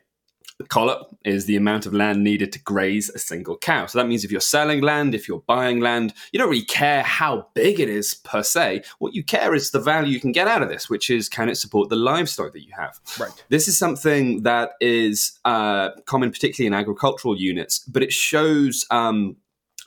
collop 0.68 1.14
is 1.24 1.46
the 1.46 1.56
amount 1.56 1.86
of 1.86 1.94
land 1.94 2.22
needed 2.22 2.52
to 2.52 2.58
graze 2.58 3.10
a 3.10 3.18
single 3.18 3.56
cow. 3.56 3.86
So 3.86 3.98
that 3.98 4.06
means 4.06 4.24
if 4.24 4.30
you're 4.30 4.40
selling 4.40 4.80
land, 4.80 5.14
if 5.14 5.28
you're 5.28 5.42
buying 5.46 5.80
land, 5.80 6.14
you 6.32 6.38
don't 6.38 6.50
really 6.50 6.64
care 6.64 7.02
how 7.02 7.48
big 7.54 7.80
it 7.80 7.88
is 7.88 8.14
per 8.14 8.42
se. 8.42 8.82
What 8.98 9.14
you 9.14 9.24
care 9.24 9.54
is 9.54 9.70
the 9.70 9.80
value 9.80 10.12
you 10.12 10.20
can 10.20 10.32
get 10.32 10.48
out 10.48 10.62
of 10.62 10.68
this, 10.68 10.90
which 10.90 11.10
is 11.10 11.28
can 11.28 11.48
it 11.48 11.56
support 11.56 11.88
the 11.88 11.96
livestock 11.96 12.52
that 12.52 12.64
you 12.64 12.72
have? 12.76 13.00
Right. 13.18 13.44
This 13.48 13.68
is 13.68 13.78
something 13.78 14.42
that 14.42 14.72
is 14.80 15.38
uh, 15.44 15.90
common, 16.06 16.30
particularly 16.30 16.66
in 16.66 16.74
agricultural 16.74 17.38
units, 17.38 17.80
but 17.80 18.02
it 18.02 18.12
shows. 18.12 18.86
Um, 18.90 19.36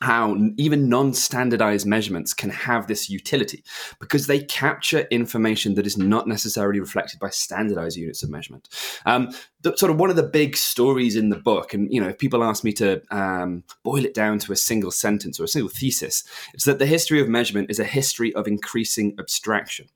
how 0.02 0.36
even 0.58 0.90
non-standardized 0.90 1.88
measurements 1.88 2.34
can 2.34 2.50
have 2.50 2.88
this 2.88 3.10
utility 3.10 3.64
because 4.00 4.28
they 4.28 4.40
capture 4.40 5.08
information 5.10 5.76
that 5.76 5.88
is 5.88 5.98
not 5.98 6.28
necessarily 6.28 6.80
reflected 6.80 7.20
by 7.20 7.30
standardized 7.30 7.96
units 7.96 8.22
of 8.22 8.30
measurement. 8.30 8.68
Um, 9.06 9.30
the, 9.66 9.76
sort 9.76 9.92
of 9.92 10.00
one 10.00 10.12
of 10.12 10.16
the 10.16 10.24
big 10.24 10.56
stories 10.56 11.16
in 11.16 11.30
the 11.30 11.36
book, 11.36 11.74
and 11.74 11.92
you 11.92 12.00
know, 12.00 12.08
if 12.08 12.20
people 12.20 12.44
ask 12.44 12.64
me 12.64 12.72
to 12.74 13.02
um, 13.12 13.64
boil 13.84 14.06
it 14.06 14.14
down 14.14 14.38
to 14.40 14.52
a 14.52 14.56
single 14.56 14.92
sentence 14.92 15.40
or 15.40 15.46
a 15.46 15.48
single 15.48 15.70
thesis, 15.70 16.24
it's 16.54 16.66
that 16.66 16.78
the 16.78 16.86
history 16.86 17.20
of 17.20 17.28
measurement 17.28 17.72
is 17.72 17.80
a 17.80 17.84
history 17.84 18.34
of 18.36 18.48
increasing 18.48 19.16
abstraction. 19.20 19.88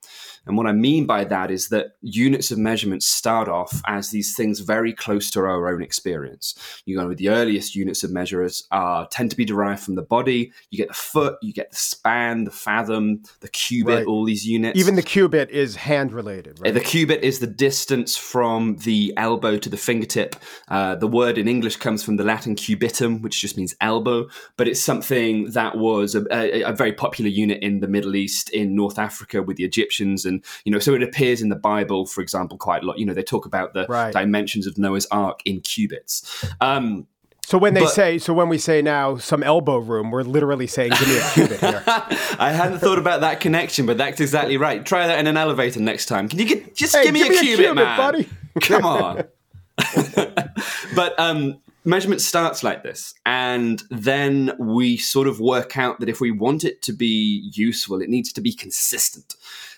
And 0.47 0.57
what 0.57 0.65
I 0.65 0.71
mean 0.71 1.05
by 1.05 1.23
that 1.25 1.51
is 1.51 1.69
that 1.69 1.91
units 2.01 2.49
of 2.49 2.57
measurement 2.57 3.03
start 3.03 3.47
off 3.47 3.81
as 3.85 4.09
these 4.09 4.35
things 4.35 4.61
very 4.61 4.91
close 4.91 5.29
to 5.31 5.41
our 5.41 5.71
own 5.71 5.83
experience. 5.83 6.55
You 6.85 6.97
go 6.97 7.07
with 7.07 7.19
the 7.19 7.29
earliest 7.29 7.75
units 7.75 8.03
of 8.03 8.11
measures 8.11 8.67
are 8.71 9.07
tend 9.07 9.29
to 9.29 9.37
be 9.37 9.45
derived 9.45 9.83
from 9.83 9.93
the 9.95 10.01
body. 10.01 10.51
You 10.71 10.79
get 10.79 10.87
the 10.87 10.95
foot, 10.95 11.37
you 11.43 11.53
get 11.53 11.69
the 11.69 11.77
span, 11.77 12.45
the 12.45 12.51
fathom, 12.51 13.21
the 13.41 13.49
cubit, 13.49 13.95
right. 13.95 14.05
all 14.07 14.25
these 14.25 14.47
units. 14.47 14.79
Even 14.79 14.95
the 14.95 15.03
cubit 15.03 15.51
is 15.51 15.75
hand 15.75 16.11
related, 16.11 16.59
right? 16.59 16.73
The 16.73 16.79
cubit 16.79 17.21
is 17.21 17.39
the 17.39 17.47
distance 17.47 18.17
from 18.17 18.77
the 18.77 19.13
elbow 19.15 19.58
to 19.59 19.69
the 19.69 19.77
fingertip. 19.77 20.35
Uh, 20.67 20.95
the 20.95 21.07
word 21.07 21.37
in 21.37 21.47
English 21.47 21.77
comes 21.77 22.03
from 22.03 22.17
the 22.17 22.23
Latin 22.23 22.55
cubitum, 22.55 23.21
which 23.21 23.41
just 23.41 23.57
means 23.57 23.75
elbow, 23.81 24.27
but 24.57 24.67
it's 24.67 24.81
something 24.81 25.51
that 25.51 25.77
was 25.77 26.15
a, 26.15 26.23
a, 26.31 26.63
a 26.63 26.73
very 26.73 26.93
popular 26.93 27.29
unit 27.29 27.61
in 27.61 27.79
the 27.79 27.87
Middle 27.87 28.15
East, 28.15 28.49
in 28.49 28.75
North 28.75 28.99
Africa 28.99 29.41
with 29.41 29.57
the 29.57 29.63
Egyptians. 29.63 30.25
And, 30.25 30.43
you 30.63 30.71
know, 30.71 30.79
so 30.79 30.93
it 30.93 31.03
appears 31.03 31.41
in 31.41 31.49
the 31.49 31.55
Bible, 31.55 32.05
for 32.05 32.21
example, 32.21 32.57
quite 32.57 32.83
a 32.83 32.85
lot. 32.85 32.99
You 32.99 33.05
know, 33.05 33.13
they 33.13 33.23
talk 33.23 33.45
about 33.45 33.73
the 33.73 33.85
right. 33.87 34.13
dimensions 34.13 34.67
of 34.67 34.77
Noah's 34.77 35.07
Ark 35.11 35.41
in 35.45 35.61
cubits. 35.61 36.45
Um, 36.61 37.07
so 37.49 37.57
when 37.57 37.73
they 37.73 37.81
but, 37.81 37.89
say, 37.89 38.19
so 38.19 38.31
when 38.31 38.47
we 38.47 38.59
say 38.59 38.83
now 38.83 39.17
some 39.17 39.41
elbow 39.41 39.79
room, 39.79 40.11
we're 40.11 40.21
literally 40.21 40.67
saying, 40.67 40.91
give 40.91 41.07
me 41.07 41.17
a 41.17 41.29
cubit 41.31 41.59
here. 41.59 41.83
I 41.87 42.51
hadn't 42.51 42.77
thought 42.77 42.99
about 42.99 43.21
that 43.21 43.39
connection, 43.39 43.87
but 43.87 43.97
that's 43.97 44.21
exactly 44.21 44.57
right. 44.57 44.85
Try 44.85 45.07
that 45.07 45.17
in 45.17 45.25
an 45.25 45.35
elevator 45.35 45.79
next 45.79 46.05
time. 46.05 46.29
Can 46.29 46.37
you 46.37 46.45
get, 46.45 46.75
just 46.75 46.95
hey, 46.95 47.05
give 47.05 47.13
me, 47.15 47.21
give 47.21 47.29
a, 47.29 47.31
me 47.31 47.39
cubit, 47.39 47.65
a, 47.65 47.69
cubit, 47.69 47.75
man? 47.75 47.97
Buddy. 47.97 48.29
Come 48.61 48.85
on. 48.85 49.23
but 50.95 51.19
um, 51.19 51.59
measurement 51.85 52.21
starts 52.21 52.63
like 52.63 52.83
this, 52.83 53.13
and 53.25 53.83
then 53.89 54.51
we 54.59 54.97
sort 54.97 55.27
of 55.27 55.39
work 55.39 55.77
out 55.77 55.99
that 55.99 56.09
if 56.09 56.21
we 56.21 56.31
want 56.31 56.63
it 56.63 56.81
to 56.83 56.93
be 56.93 57.51
useful, 57.53 58.01
it 58.01 58.09
needs 58.09 58.31
to 58.33 58.41
be 58.41 58.53
consistent. 58.53 59.35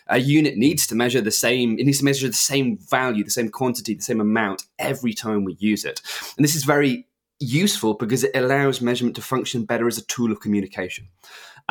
A 0.08 0.18
unit 0.18 0.58
needs 0.58 0.88
to 0.88 0.96
measure 0.96 1.22
the 1.22 1.32
same, 1.32 1.80
it 1.80 1.86
needs 1.86 2.00
to 2.00 2.06
measure 2.06 2.28
the 2.28 2.34
same 2.34 2.78
value, 2.78 3.24
the 3.24 3.32
same 3.32 3.50
quantity, 3.50 3.94
the 3.94 4.02
same 4.02 4.20
amount 4.20 4.64
every 4.78 5.14
time 5.14 5.46
we 5.46 5.56
use 5.60 5.86
it. 5.86 6.02
And 6.36 6.44
this 6.44 6.56
is 6.56 6.64
very 6.64 7.08
useful 7.40 7.96
because 7.96 8.24
it 8.24 8.36
allows 8.36 8.82
measurement 8.82 9.16
to 9.16 9.22
function 9.22 9.66
better 9.66 9.88
as 9.88 9.98
a 9.98 10.06
tool 10.06 10.32
of 10.32 10.40
communication. 10.40 11.08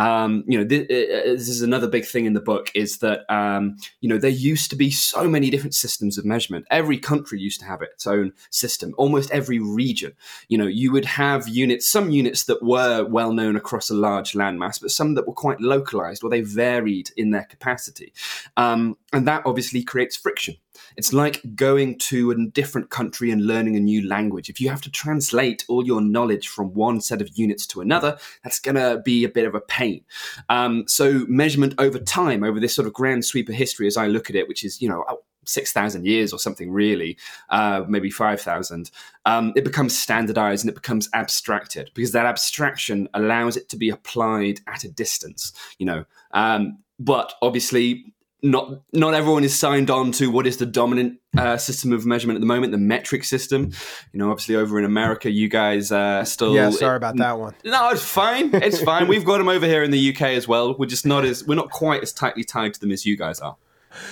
Um, 0.00 0.44
you 0.46 0.56
know, 0.56 0.64
uh, 0.64 0.80
uh, 0.80 1.32
this 1.36 1.50
is 1.50 1.60
another 1.60 1.86
big 1.86 2.06
thing 2.06 2.24
in 2.24 2.32
the 2.32 2.40
book 2.40 2.70
is 2.74 2.98
that 2.98 3.30
um, 3.30 3.76
you 4.00 4.08
know 4.08 4.16
there 4.16 4.30
used 4.30 4.70
to 4.70 4.76
be 4.76 4.90
so 4.90 5.28
many 5.28 5.50
different 5.50 5.74
systems 5.74 6.16
of 6.16 6.24
measurement. 6.24 6.64
Every 6.70 6.96
country 6.96 7.38
used 7.38 7.60
to 7.60 7.66
have 7.66 7.82
its 7.82 8.06
own 8.06 8.32
system. 8.48 8.94
Almost 8.96 9.30
every 9.30 9.58
region, 9.58 10.14
you 10.48 10.56
know, 10.56 10.66
you 10.66 10.90
would 10.90 11.04
have 11.04 11.46
units. 11.46 11.86
Some 11.86 12.10
units 12.10 12.44
that 12.44 12.62
were 12.62 13.04
well 13.04 13.34
known 13.34 13.56
across 13.56 13.90
a 13.90 13.94
large 13.94 14.32
landmass, 14.32 14.80
but 14.80 14.90
some 14.90 15.16
that 15.16 15.26
were 15.26 15.34
quite 15.34 15.60
localized 15.60 16.24
or 16.24 16.30
they 16.30 16.40
varied 16.40 17.10
in 17.18 17.32
their 17.32 17.44
capacity, 17.44 18.14
um, 18.56 18.96
and 19.12 19.28
that 19.28 19.42
obviously 19.44 19.82
creates 19.82 20.16
friction. 20.16 20.56
It's 20.96 21.12
like 21.12 21.42
going 21.54 21.98
to 21.98 22.30
a 22.30 22.46
different 22.46 22.90
country 22.90 23.30
and 23.30 23.46
learning 23.46 23.76
a 23.76 23.80
new 23.80 24.06
language. 24.06 24.48
If 24.48 24.60
you 24.60 24.68
have 24.68 24.80
to 24.82 24.90
translate 24.90 25.64
all 25.68 25.86
your 25.86 26.00
knowledge 26.00 26.48
from 26.48 26.74
one 26.74 27.00
set 27.00 27.20
of 27.20 27.28
units 27.36 27.66
to 27.68 27.80
another, 27.80 28.18
that's 28.44 28.60
going 28.60 28.76
to 28.76 29.00
be 29.04 29.24
a 29.24 29.28
bit 29.28 29.46
of 29.46 29.54
a 29.54 29.60
pain. 29.60 30.04
Um, 30.48 30.84
so, 30.86 31.24
measurement 31.28 31.74
over 31.78 31.98
time, 31.98 32.42
over 32.42 32.60
this 32.60 32.74
sort 32.74 32.86
of 32.86 32.92
grand 32.92 33.24
sweep 33.24 33.48
of 33.48 33.54
history, 33.54 33.86
as 33.86 33.96
I 33.96 34.06
look 34.06 34.30
at 34.30 34.36
it, 34.36 34.48
which 34.48 34.64
is, 34.64 34.80
you 34.80 34.88
know, 34.88 35.04
6,000 35.44 36.06
years 36.06 36.32
or 36.32 36.38
something, 36.38 36.70
really, 36.70 37.18
uh, 37.48 37.84
maybe 37.88 38.10
5,000, 38.10 38.90
um, 39.26 39.52
it 39.56 39.64
becomes 39.64 39.98
standardized 39.98 40.64
and 40.64 40.70
it 40.70 40.74
becomes 40.74 41.08
abstracted 41.14 41.90
because 41.94 42.12
that 42.12 42.26
abstraction 42.26 43.08
allows 43.14 43.56
it 43.56 43.68
to 43.70 43.76
be 43.76 43.90
applied 43.90 44.60
at 44.66 44.84
a 44.84 44.90
distance, 44.90 45.52
you 45.78 45.86
know. 45.86 46.04
Um, 46.32 46.78
but 46.98 47.34
obviously, 47.42 48.12
not 48.42 48.82
not 48.92 49.14
everyone 49.14 49.44
is 49.44 49.58
signed 49.58 49.90
on 49.90 50.12
to 50.12 50.30
what 50.30 50.46
is 50.46 50.56
the 50.56 50.66
dominant 50.66 51.18
uh, 51.36 51.56
system 51.56 51.92
of 51.92 52.06
measurement 52.06 52.36
at 52.36 52.40
the 52.40 52.46
moment, 52.46 52.72
the 52.72 52.78
metric 52.78 53.24
system. 53.24 53.72
You 54.12 54.18
know, 54.18 54.30
obviously 54.30 54.56
over 54.56 54.78
in 54.78 54.84
America, 54.84 55.30
you 55.30 55.48
guys 55.48 55.92
uh, 55.92 56.24
still. 56.24 56.54
Yeah, 56.54 56.70
sorry 56.70 56.96
about 56.96 57.16
that 57.16 57.38
one. 57.38 57.54
No, 57.64 57.90
it's 57.90 58.04
fine. 58.04 58.54
It's 58.54 58.82
fine. 58.90 59.08
We've 59.08 59.24
got 59.24 59.38
them 59.38 59.48
over 59.48 59.66
here 59.66 59.82
in 59.82 59.90
the 59.90 60.14
UK 60.14 60.22
as 60.22 60.48
well. 60.48 60.76
We're 60.76 60.86
just 60.86 61.06
not 61.06 61.24
as 61.24 61.44
we're 61.46 61.54
not 61.54 61.70
quite 61.70 62.02
as 62.02 62.12
tightly 62.12 62.44
tied 62.44 62.74
to 62.74 62.80
them 62.80 62.90
as 62.92 63.06
you 63.06 63.16
guys 63.16 63.40
are. 63.40 63.56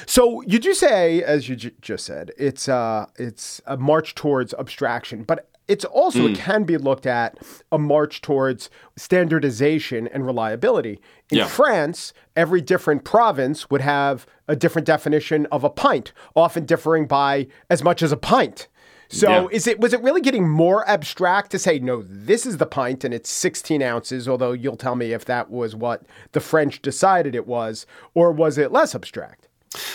So 0.06 0.42
you 0.42 0.58
do 0.58 0.75
say, 0.75 1.23
as 1.23 1.49
you 1.49 1.56
j- 1.56 1.73
just 1.80 2.04
said, 2.04 2.32
it's 2.37 2.68
uh, 2.68 3.06
it's 3.16 3.61
a 3.66 3.76
march 3.76 4.14
towards 4.14 4.52
abstraction, 4.54 5.23
but 5.23 5.49
it's 5.68 5.84
also 5.84 6.25
it 6.25 6.28
hmm. 6.30 6.34
can 6.34 6.64
be 6.64 6.76
looked 6.78 7.06
at 7.06 7.38
a 7.70 7.78
march 7.78 8.22
towards 8.22 8.70
standardization 8.96 10.08
and 10.08 10.26
reliability. 10.26 11.00
In 11.30 11.38
Yeah. 11.38 11.46
France, 11.46 12.12
every 12.34 12.60
different 12.62 13.04
province 13.04 13.70
would 13.70 13.82
have 13.82 14.26
a 14.48 14.56
different 14.56 14.87
definition 14.87 15.46
of 15.52 15.62
a 15.62 15.70
pint, 15.70 16.12
often 16.34 16.64
differing 16.64 17.06
by 17.06 17.46
as 17.68 17.84
much 17.84 18.02
as 18.02 18.10
a 18.10 18.16
pint. 18.16 18.66
So 19.10 19.28
Yeah. 19.28 19.46
is 19.50 19.66
it 19.66 19.80
was 19.80 19.92
it 19.92 20.02
really 20.02 20.20
getting 20.20 20.48
more 20.48 20.87
abstract 20.88 21.50
to 21.52 21.58
say 21.58 21.78
no, 21.78 22.02
this 22.02 22.44
is 22.44 22.58
the 22.58 22.66
pint 22.66 23.04
and 23.04 23.14
it's 23.14 23.30
16 23.30 23.82
ounces, 23.82 24.28
although 24.28 24.52
you'll 24.52 24.76
tell 24.76 24.96
me 24.96 25.12
if 25.12 25.25
that 25.26 25.50
was 25.50 25.75
what 25.75 26.02
the 26.32 26.40
French 26.40 26.82
decided 26.82 27.34
it 27.34 27.46
was, 27.46 27.87
or 28.14 28.32
was 28.32 28.58
it 28.58 28.72
less 28.72 28.94
abstract? 28.94 29.47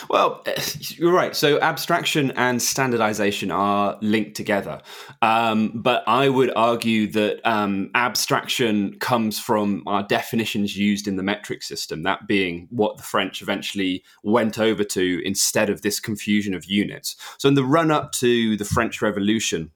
Well, 0.09 0.43
you're 0.79 1.11
right. 1.11 1.35
So 1.35 1.59
abstraction 1.59 2.31
and 2.31 2.61
standardization 2.61 3.51
are 3.51 3.97
linked 4.01 4.35
together. 4.35 4.81
Um, 5.21 5.71
but 5.75 6.03
I 6.07 6.29
would 6.29 6.51
argue 6.55 7.11
that 7.11 7.41
um, 7.43 7.89
abstraction 7.95 8.99
comes 8.99 9.39
from 9.39 9.83
our 9.87 10.03
definitions 10.03 10.77
used 10.77 11.07
in 11.07 11.15
the 11.15 11.23
metric 11.23 11.63
system, 11.63 12.03
that 12.03 12.27
being 12.27 12.67
what 12.69 12.97
the 12.97 13.03
French 13.03 13.41
eventually 13.41 14.03
went 14.23 14.59
over 14.59 14.83
to 14.83 15.21
instead 15.25 15.69
of 15.69 15.81
this 15.81 15.99
confusion 15.99 16.53
of 16.53 16.65
units. 16.65 17.15
So 17.37 17.49
in 17.49 17.55
the 17.55 17.65
run 17.65 17.91
up 17.91 18.11
to 18.13 18.55
the 18.57 18.65
French 18.65 19.01
Revolution, 19.01 19.71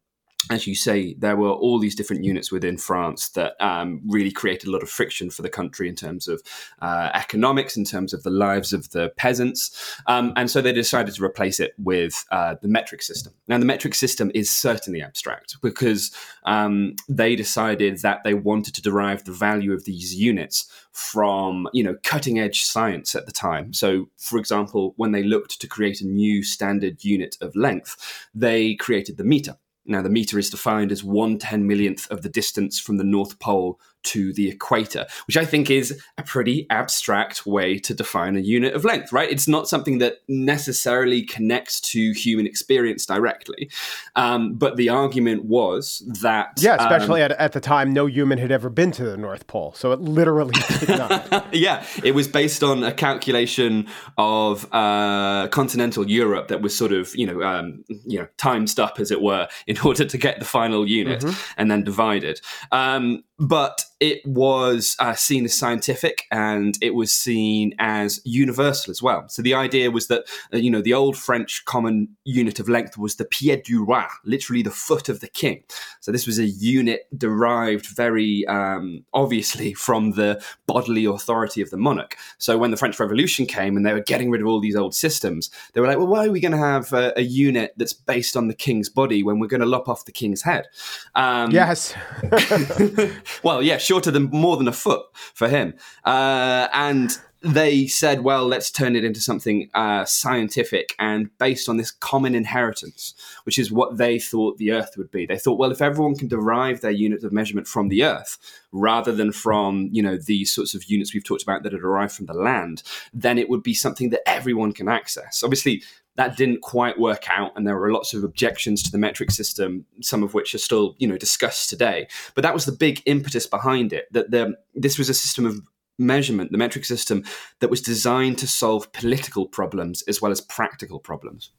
as 0.50 0.66
you 0.66 0.76
say, 0.76 1.14
there 1.16 1.36
were 1.36 1.50
all 1.50 1.80
these 1.80 1.96
different 1.96 2.24
units 2.24 2.52
within 2.52 2.78
France 2.78 3.30
that 3.30 3.56
um, 3.60 4.02
really 4.08 4.32
created 4.32 4.70
a 4.70 4.72
lot 4.72 4.84
of 4.84 4.90
friction 4.90 5.30
for 5.30 5.42
the 5.42 5.50
country 5.50 5.90
in 5.90 5.96
terms 5.96 6.28
of 6.28 6.42
uh, 6.82 7.10
economics, 7.14 7.76
in 7.76 7.84
terms 7.84 8.14
of 8.14 8.24
the 8.24 8.30
lives 8.30 8.72
of 8.72 8.90
the 8.92 9.10
peasants. 9.18 9.96
Um, 10.08 10.34
and 10.36 10.50
so 10.50 10.62
they 10.62 10.72
decided 10.72 11.16
to 11.16 11.24
replace 11.24 11.60
it 11.60 11.74
with 11.78 12.24
uh, 12.32 12.56
the 12.62 12.68
metric 12.68 13.02
system. 13.02 13.34
Now, 13.48 13.58
the 13.58 13.66
metric 13.66 13.96
system 13.96 14.32
is 14.34 14.50
certainly 14.50 15.02
abstract 15.02 15.58
because 15.62 16.12
um, 16.46 16.96
they 17.10 17.36
decided 17.36 18.00
that 18.00 18.24
they 18.24 18.34
wanted 18.34 18.74
to 18.76 18.82
derive 18.82 19.26
the 19.26 19.34
value 19.34 19.74
of 19.74 19.86
these 19.86 20.16
units 20.16 20.72
from, 20.92 21.68
you 21.74 21.84
know, 21.84 21.96
cutting 22.04 22.40
edge 22.40 22.64
science 22.64 23.16
at 23.16 23.26
the 23.26 23.32
time. 23.32 23.74
So, 23.74 24.10
for 24.18 24.40
example, 24.40 24.94
when 24.98 25.12
they 25.12 25.24
looked 25.24 25.60
to 25.60 25.68
create 25.68 26.02
a 26.02 26.08
new 26.08 26.42
standard 26.42 27.04
unit 27.04 27.38
of 27.42 27.56
length, 27.56 28.30
they 28.34 28.76
created 28.76 29.18
the 29.18 29.24
meter. 29.24 29.58
Now, 29.88 30.02
the 30.02 30.10
meter 30.10 30.38
is 30.38 30.50
defined 30.50 30.92
as 30.92 31.04
one 31.04 31.38
ten 31.38 31.66
millionth 31.66 32.10
of 32.12 32.22
the 32.22 32.30
distance 32.30 32.80
from 32.80 32.98
the 32.98 33.04
North 33.04 33.40
Pole 33.40 33.80
to 34.08 34.34
the 34.34 34.50
equator, 34.50 35.06
which 35.28 35.38
I 35.38 35.46
think 35.46 35.70
is 35.70 36.02
a 36.18 36.24
pretty 36.24 36.66
abstract 36.70 37.46
way 37.46 37.78
to 37.80 37.94
define 37.94 38.36
a 38.36 38.40
unit 38.40 38.74
of 38.74 38.86
length, 38.86 39.12
right? 39.12 39.30
It's 39.30 39.48
not 39.48 39.68
something 39.68 39.98
that 40.00 40.18
necessarily 40.28 41.24
connects 41.24 41.82
to 41.82 42.12
human 42.14 42.48
experience 42.48 43.06
directly. 43.06 43.70
Um, 44.16 44.56
but 44.56 44.78
the 44.78 44.90
argument 44.90 45.46
was 45.46 46.04
that. 46.22 46.54
Yeah, 46.58 46.76
um, 46.76 46.80
especially 46.80 47.22
at, 47.22 47.32
at 47.32 47.52
the 47.54 47.60
time, 47.60 47.94
no 47.94 48.06
human 48.06 48.38
had 48.38 48.52
ever 48.52 48.70
been 48.70 48.92
to 48.94 49.04
the 49.04 49.18
North 49.18 49.48
Pole, 49.48 49.74
so 49.76 49.92
it 49.92 50.00
literally 50.02 50.54
did 50.80 50.90
not. 50.90 51.54
yeah, 51.54 51.86
it 52.04 52.16
was 52.16 52.28
based 52.28 52.64
on 52.64 52.84
a 52.84 52.94
calculation 52.94 53.88
of 54.18 54.68
uh, 54.72 55.48
continental 55.50 56.10
Europe 56.10 56.48
that 56.48 56.62
was 56.62 56.76
sort 56.76 56.92
of, 56.92 57.14
you 57.16 57.26
know, 57.26 57.42
um, 57.44 57.84
you 58.06 58.20
know, 58.20 58.28
timesed 58.38 58.80
up 58.80 59.00
as 59.00 59.12
it 59.12 59.22
were, 59.22 59.48
in 59.68 59.78
order 59.84 60.06
to 60.06 60.18
get 60.18 60.40
the 60.40 60.46
final 60.46 60.88
unit, 60.88 61.24
and 61.58 61.70
then 61.70 61.84
divided. 61.84 62.40
Um, 62.72 63.24
but 63.40 63.84
it 64.00 64.26
was 64.26 64.96
uh, 65.00 65.14
seen 65.14 65.46
as 65.46 65.58
scientific, 65.58 66.26
and 66.32 66.78
it 66.82 66.94
was 66.94 67.12
seen 67.12 67.74
as 67.80 68.20
universal 68.24 68.92
as 68.92 69.02
well. 69.02 69.28
So 69.28 69.42
the 69.42 69.56
idea 69.56 69.90
was 69.90 70.08
that, 70.08 70.26
uh, 70.54 70.58
you 70.58 70.70
know, 70.70 70.82
the 70.82 70.94
old 70.94 71.18
French 71.18 71.66
common 71.66 72.10
unit 72.24 72.60
of 72.60 72.70
length 72.70 72.98
was 72.98 73.16
the 73.16 73.26
pied 73.26 73.64
du 73.64 73.84
roi, 73.84 74.06
literally 74.24 74.62
the 74.62 74.72
foot 74.72 75.10
of 75.10 75.20
the 75.20 75.28
king. 75.28 75.64
So 76.00 76.12
this 76.12 76.28
was 76.28 76.38
a 76.38 76.46
unit 76.46 77.08
derived 77.18 77.88
very 77.88 78.46
um, 78.48 79.04
obviously 79.14 79.74
from 79.74 80.12
the 80.12 80.44
bodily 80.68 81.06
authority 81.06 81.62
of 81.62 81.72
the 81.72 81.78
monarch. 81.78 82.18
So 82.38 82.58
when 82.58 82.72
the 82.72 82.78
French 82.78 83.00
Revolution 83.00 83.46
came 83.46 83.78
and 83.78 83.86
they 83.86 83.94
were 83.94 84.02
getting 84.02 84.30
rid 84.30 84.42
of 84.42 84.48
all 84.48 84.60
these 84.60 84.76
old 84.76 84.94
systems, 84.94 85.50
they 85.74 85.82
were 85.82 85.88
like, 85.88 85.98
well, 85.98 86.08
why 86.08 86.28
are 86.28 86.32
we 86.32 86.40
going 86.40 86.52
to 86.52 86.58
have 86.58 86.94
a, 86.94 87.14
a 87.18 87.24
unit 87.24 87.74
that's 87.78 87.94
based 87.94 88.38
on 88.38 88.48
the 88.48 88.54
king's 88.54 88.90
body 88.90 89.24
when 89.24 89.40
we're 89.40 89.48
going 89.48 89.62
to 89.62 89.66
lop 89.66 89.90
off 89.90 90.06
the 90.06 90.12
king's 90.12 90.44
head? 90.44 90.68
Um, 91.16 91.50
yes. 91.50 91.96
well, 93.44 93.62
yeah, 93.62 93.78
shorter 93.78 94.12
than 94.12 94.24
more 94.26 94.58
than 94.58 94.68
a 94.68 94.74
foot 94.74 95.06
for 95.34 95.48
him. 95.48 95.74
Uh, 96.04 96.68
and 96.74 97.18
they 97.42 97.86
said, 97.86 98.24
well, 98.24 98.48
let's 98.48 98.72
turn 98.72 98.96
it 98.96 99.06
into 99.06 99.22
something 99.22 99.70
uh, 99.74 100.06
scientific 100.06 100.96
and 100.98 101.30
based 101.38 101.70
on 101.70 101.78
this 101.78 101.92
common 101.92 102.34
inheritance, 102.34 103.14
which 103.44 103.60
is 103.60 103.72
what 103.72 103.98
they 103.98 104.18
thought 104.18 104.58
the 104.58 104.72
Earth 104.72 104.96
would 104.98 105.12
be. 105.12 105.26
They 105.26 105.38
thought, 105.38 105.60
well, 105.60 105.72
if 105.72 105.82
everyone 105.82 106.16
can 106.16 106.28
derive 106.28 106.82
their 106.82 106.92
unit 106.92 107.24
of 107.24 107.32
measurement 107.32 107.68
from 107.68 107.90
the 107.90 108.04
Earth 108.04 108.38
rather 108.72 109.12
than 109.12 109.32
from, 109.32 109.90
you 109.92 110.02
know, 110.02 110.18
these 110.18 110.52
sorts 110.52 110.74
of 110.74 110.86
units 110.86 111.14
we've 111.14 111.24
talked 111.24 111.44
about 111.44 111.64
that 111.64 111.74
are 111.74 111.80
derived 111.80 112.14
from 112.14 112.26
the 112.26 112.34
land, 112.34 112.82
then 113.14 113.38
it 113.38 113.50
would 113.50 113.64
be 113.64 113.74
something 113.74 114.10
that 114.10 114.28
everyone 114.28 114.72
can 114.72 114.88
access. 114.88 115.44
Obviously, 115.44 115.84
that 116.18 116.36
didn't 116.36 116.62
quite 116.62 117.00
work 117.00 117.30
out 117.30 117.52
and 117.56 117.66
there 117.66 117.78
were 117.78 117.92
lots 117.92 118.14
of 118.14 118.24
objections 118.24 118.84
to 118.84 118.92
the 118.92 118.98
metric 118.98 119.32
system 119.32 119.86
some 120.02 120.24
of 120.24 120.34
which 120.34 120.54
are 120.54 120.60
still 120.60 120.96
you 121.00 121.08
know 121.08 121.18
discussed 121.18 121.70
today 121.70 122.08
but 122.36 122.42
that 122.42 122.54
was 122.54 122.66
the 122.66 122.72
big 122.72 123.02
impetus 123.06 123.48
behind 123.48 123.94
it 123.94 124.12
that 124.12 124.32
the, 124.32 124.56
this 124.76 124.98
was 124.98 125.10
a 125.10 125.14
system 125.14 125.46
of 125.46 125.62
measurement 125.98 126.52
the 126.52 126.58
metric 126.58 126.86
system 126.86 127.24
that 127.60 127.70
was 127.70 127.82
designed 127.82 128.38
to 128.38 128.48
solve 128.48 128.92
political 128.92 129.48
problems 129.48 130.04
as 130.04 130.22
well 130.22 130.32
as 130.32 130.42
practical 130.42 131.00
problems 131.00 131.52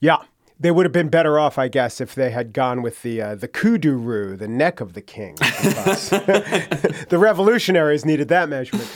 Yeah. 0.00 0.18
They 0.62 0.70
would 0.70 0.84
have 0.84 0.92
been 0.92 1.08
better 1.08 1.38
off, 1.38 1.56
I 1.56 1.68
guess, 1.68 2.02
if 2.02 2.14
they 2.14 2.30
had 2.30 2.52
gone 2.52 2.82
with 2.82 3.00
the 3.00 3.22
uh, 3.22 3.34
the 3.34 3.48
kuduru, 3.48 4.38
the 4.38 4.46
neck 4.46 4.82
of 4.82 4.92
the 4.92 5.00
king. 5.00 5.34
the 5.40 7.16
revolutionaries 7.18 8.04
needed 8.04 8.28
that 8.28 8.50
measurement. 8.50 8.90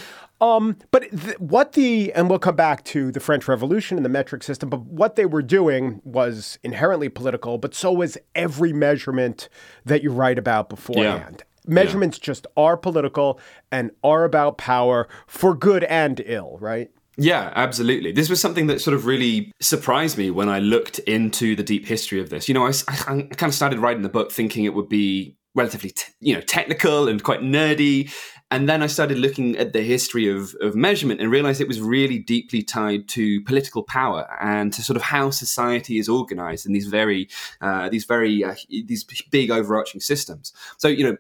Um, 0.44 0.76
but 0.90 1.10
th- 1.10 1.38
what 1.38 1.72
the 1.72 2.12
and 2.12 2.28
we'll 2.28 2.38
come 2.38 2.56
back 2.56 2.84
to 2.86 3.10
the 3.10 3.20
French 3.20 3.48
Revolution 3.48 3.96
and 3.96 4.04
the 4.04 4.10
metric 4.10 4.42
system. 4.42 4.68
But 4.68 4.82
what 4.82 5.16
they 5.16 5.24
were 5.24 5.42
doing 5.42 6.02
was 6.04 6.58
inherently 6.62 7.08
political, 7.08 7.56
but 7.56 7.74
so 7.74 7.92
was 7.92 8.18
every 8.34 8.72
measurement 8.72 9.48
that 9.86 10.02
you 10.02 10.10
write 10.10 10.38
about 10.38 10.68
beforehand. 10.68 11.44
Measurements 11.66 12.18
just 12.18 12.46
are 12.58 12.76
political 12.76 13.40
and 13.72 13.90
are 14.02 14.24
about 14.24 14.58
power 14.58 15.08
for 15.26 15.54
good 15.54 15.84
and 15.84 16.20
ill, 16.26 16.58
right? 16.60 16.90
Yeah, 17.16 17.50
absolutely. 17.54 18.12
This 18.12 18.28
was 18.28 18.38
something 18.38 18.66
that 18.66 18.82
sort 18.82 18.94
of 18.94 19.06
really 19.06 19.50
surprised 19.60 20.18
me 20.18 20.30
when 20.30 20.50
I 20.50 20.58
looked 20.58 20.98
into 21.00 21.56
the 21.56 21.62
deep 21.62 21.86
history 21.86 22.20
of 22.20 22.28
this. 22.28 22.48
You 22.48 22.54
know, 22.54 22.66
I, 22.66 22.72
I 22.88 23.22
kind 23.22 23.44
of 23.44 23.54
started 23.54 23.78
writing 23.78 24.02
the 24.02 24.10
book 24.10 24.30
thinking 24.30 24.64
it 24.64 24.74
would 24.74 24.90
be 24.90 25.38
relatively, 25.54 25.90
t- 25.90 26.12
you 26.20 26.34
know, 26.34 26.40
technical 26.40 27.08
and 27.08 27.22
quite 27.22 27.40
nerdy. 27.40 28.12
And 28.50 28.68
then 28.68 28.82
I 28.82 28.86
started 28.86 29.18
looking 29.18 29.56
at 29.56 29.72
the 29.72 29.82
history 29.82 30.28
of, 30.28 30.54
of 30.60 30.76
measurement 30.76 31.20
and 31.20 31.30
realized 31.30 31.60
it 31.60 31.68
was 31.68 31.80
really 31.80 32.18
deeply 32.18 32.62
tied 32.62 33.08
to 33.08 33.40
political 33.42 33.82
power 33.82 34.28
and 34.40 34.72
to 34.74 34.82
sort 34.82 34.96
of 34.96 35.02
how 35.02 35.30
society 35.30 35.98
is 35.98 36.08
organized 36.08 36.66
in 36.66 36.72
these 36.72 36.86
very, 36.86 37.28
uh, 37.60 37.88
these 37.88 38.04
very, 38.04 38.44
uh, 38.44 38.54
these 38.68 39.04
big 39.30 39.50
overarching 39.50 40.00
systems. 40.00 40.52
So, 40.78 40.88
you 40.88 41.04
know, 41.04 41.16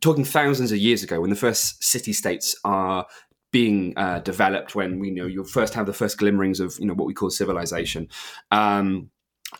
talking 0.00 0.24
thousands 0.24 0.72
of 0.72 0.78
years 0.78 1.02
ago 1.02 1.20
when 1.20 1.30
the 1.30 1.36
first 1.36 1.82
city 1.82 2.12
states 2.12 2.56
are 2.64 3.06
being 3.52 3.94
uh, 3.96 4.18
developed 4.18 4.74
when 4.74 4.98
we 4.98 5.08
you 5.08 5.14
know 5.14 5.26
you 5.26 5.44
first 5.44 5.74
have 5.74 5.86
the 5.86 5.92
first 5.92 6.18
glimmerings 6.18 6.58
of 6.58 6.76
you 6.80 6.86
know 6.86 6.92
what 6.92 7.06
we 7.06 7.14
call 7.14 7.30
civilization 7.30 8.08
um, 8.50 9.08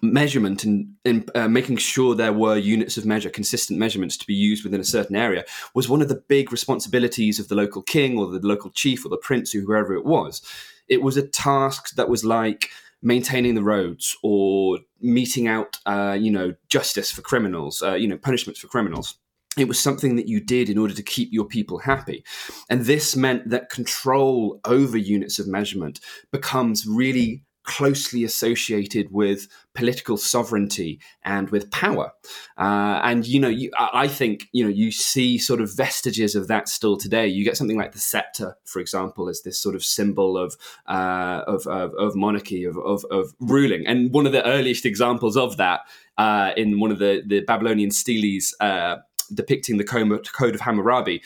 measurement 0.02 0.64
and, 0.64 0.94
and 1.04 1.30
uh, 1.34 1.48
making 1.48 1.76
sure 1.76 2.14
there 2.14 2.32
were 2.32 2.56
units 2.56 2.96
of 2.96 3.06
measure 3.06 3.30
consistent 3.30 3.78
measurements 3.78 4.16
to 4.16 4.26
be 4.26 4.34
used 4.34 4.64
within 4.64 4.80
a 4.80 4.84
certain 4.84 5.16
area 5.16 5.44
was 5.74 5.88
one 5.88 6.02
of 6.02 6.08
the 6.08 6.22
big 6.28 6.52
responsibilities 6.52 7.38
of 7.38 7.48
the 7.48 7.54
local 7.54 7.82
king 7.82 8.18
or 8.18 8.26
the 8.26 8.46
local 8.46 8.70
chief 8.70 9.04
or 9.04 9.08
the 9.08 9.16
prince 9.16 9.54
or 9.54 9.60
whoever 9.60 9.94
it 9.94 10.04
was 10.04 10.42
it 10.88 11.02
was 11.02 11.16
a 11.16 11.26
task 11.26 11.94
that 11.96 12.08
was 12.08 12.24
like 12.24 12.70
maintaining 13.02 13.54
the 13.54 13.62
roads 13.62 14.16
or 14.22 14.78
meting 15.00 15.46
out 15.46 15.78
uh, 15.86 16.16
you 16.18 16.30
know 16.30 16.54
justice 16.68 17.10
for 17.10 17.22
criminals 17.22 17.82
uh, 17.82 17.94
you 17.94 18.08
know 18.08 18.18
punishments 18.18 18.60
for 18.60 18.68
criminals 18.68 19.16
it 19.56 19.68
was 19.68 19.78
something 19.78 20.16
that 20.16 20.28
you 20.28 20.40
did 20.40 20.68
in 20.68 20.78
order 20.78 20.94
to 20.94 21.02
keep 21.02 21.32
your 21.32 21.44
people 21.44 21.78
happy. 21.78 22.24
And 22.68 22.82
this 22.82 23.14
meant 23.14 23.50
that 23.50 23.70
control 23.70 24.60
over 24.64 24.98
units 24.98 25.38
of 25.38 25.46
measurement 25.46 26.00
becomes 26.32 26.86
really 26.86 27.44
closely 27.64 28.24
associated 28.24 29.10
with 29.10 29.48
political 29.74 30.16
sovereignty 30.16 31.00
and 31.24 31.50
with 31.50 31.70
power. 31.70 32.12
Uh, 32.56 33.00
and 33.02 33.26
you 33.26 33.40
know, 33.40 33.48
you, 33.48 33.70
I 33.78 34.06
think 34.06 34.48
you 34.52 34.62
know 34.62 34.70
you 34.70 34.92
see 34.92 35.38
sort 35.38 35.60
of 35.60 35.74
vestiges 35.74 36.34
of 36.34 36.48
that 36.48 36.68
still 36.68 36.96
today. 36.96 37.26
You 37.26 37.44
get 37.44 37.56
something 37.56 37.76
like 37.76 37.92
the 37.92 37.98
scepter, 37.98 38.56
for 38.64 38.80
example, 38.80 39.28
as 39.28 39.42
this 39.42 39.58
sort 39.58 39.74
of 39.74 39.84
symbol 39.84 40.38
of 40.38 40.56
uh, 40.86 41.42
of, 41.46 41.66
of, 41.66 41.94
of, 41.94 42.14
monarchy 42.14 42.64
of, 42.64 42.78
of, 42.78 43.04
of 43.10 43.34
ruling. 43.40 43.86
And 43.86 44.12
one 44.12 44.26
of 44.26 44.32
the 44.32 44.46
earliest 44.46 44.86
examples 44.86 45.36
of 45.36 45.56
that 45.56 45.80
uh, 46.18 46.52
in 46.56 46.80
one 46.80 46.92
of 46.92 46.98
the 46.98 47.22
the 47.26 47.40
Babylonian 47.40 47.90
steles 47.90 48.54
uh, 48.60 48.96
depicting 49.32 49.78
the 49.78 49.84
Code 49.84 50.54
of 50.54 50.60
Hammurabi, 50.60 51.22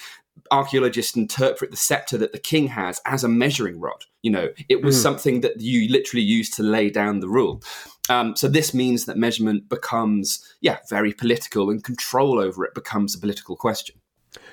archaeologists 0.51 1.17
interpret 1.17 1.71
the 1.71 1.77
scepter 1.77 2.19
that 2.19 2.33
the 2.33 2.39
king 2.39 2.69
has 2.69 3.01
as 3.05 3.25
a 3.25 3.29
measuring 3.29 3.81
rod. 3.81 4.05
You 4.23 4.31
know, 4.31 4.49
it 4.69 4.83
was 4.83 4.97
mm. 4.97 5.03
something 5.03 5.41
that 5.43 5.61
you 5.61 5.91
literally 5.91 6.25
used 6.25 6.55
to 6.55 6.63
lay 6.63 6.91
down 6.91 7.21
the 7.21 7.29
rule. 7.29 7.63
Um, 8.09 8.37
so 8.37 8.49
this 8.49 8.73
means 8.73 9.05
that 9.05 9.17
measurement 9.17 9.69
becomes, 9.69 10.45
yeah, 10.61 10.79
very 10.89 11.13
political, 11.13 11.71
and 11.71 11.85
control 11.85 12.39
over 12.39 12.65
it 12.65 12.75
becomes 12.75 13.15
a 13.15 13.19
political 13.19 13.57
question. 13.57 13.97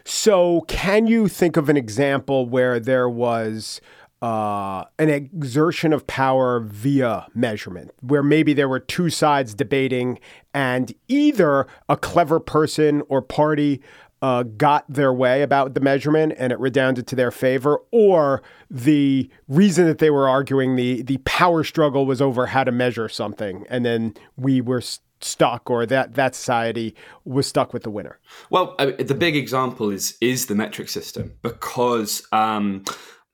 So, 0.04 0.62
can 0.68 1.08
you 1.08 1.28
think 1.28 1.58
of 1.58 1.68
an 1.68 1.78
example 1.78 2.48
where 2.48 2.80
there 2.80 3.10
was 3.10 3.82
uh, 4.22 4.86
an 4.98 5.10
exertion 5.10 5.94
of 5.94 6.08
power 6.08 6.60
via 6.62 7.28
measurement, 7.34 7.92
where 8.02 8.24
maybe 8.24 8.54
there 8.54 8.70
were 8.70 8.80
two 8.80 9.10
sides 9.10 9.54
debating, 9.54 10.20
and 10.54 10.94
either 11.08 11.68
a 11.90 11.98
clever 11.98 12.40
person 12.40 13.04
or 13.10 13.22
party 13.22 13.82
uh, 14.26 14.42
got 14.42 14.84
their 14.90 15.14
way 15.14 15.44
about 15.44 15.76
the 15.76 15.80
measurement 15.80 16.34
and 16.40 16.52
it 16.52 16.60
redounded 16.60 17.06
to 17.06 17.16
their 17.16 17.30
favor, 17.30 17.80
or 17.92 18.42
the 18.72 19.30
reason 19.48 19.86
that 19.86 20.00
they 20.00 20.10
were 20.10 20.28
arguing 20.28 20.76
the 20.76 21.04
the 21.04 21.18
power 21.26 21.64
struggle 21.64 22.08
was 22.08 22.20
over 22.24 22.48
how 22.48 22.64
to 22.64 22.72
measure 22.72 23.08
something, 23.08 23.66
and 23.70 23.86
then 23.86 24.16
we 24.36 24.62
were 24.62 24.82
stuck, 25.22 25.70
or 25.70 25.86
that 25.86 26.16
that 26.16 26.34
society 26.34 26.96
was 27.24 27.46
stuck 27.46 27.72
with 27.72 27.84
the 27.84 27.92
winner. 27.92 28.18
Well, 28.50 28.76
the 28.80 29.14
big 29.14 29.36
example 29.36 29.92
is 29.92 30.18
is 30.22 30.48
the 30.48 30.56
metric 30.56 30.90
system 30.90 31.34
because. 31.44 32.24
Um, 32.32 32.84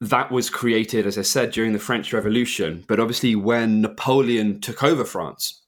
that 0.04 0.32
was 0.32 0.50
created, 0.50 1.06
as 1.06 1.16
I 1.16 1.22
said, 1.22 1.52
during 1.52 1.74
the 1.74 1.80
French 1.80 2.12
Revolution. 2.12 2.84
But 2.88 3.00
obviously, 3.00 3.36
when 3.36 3.82
Napoleon 3.82 4.60
took 4.60 4.82
over 4.82 5.06
France, 5.06 5.61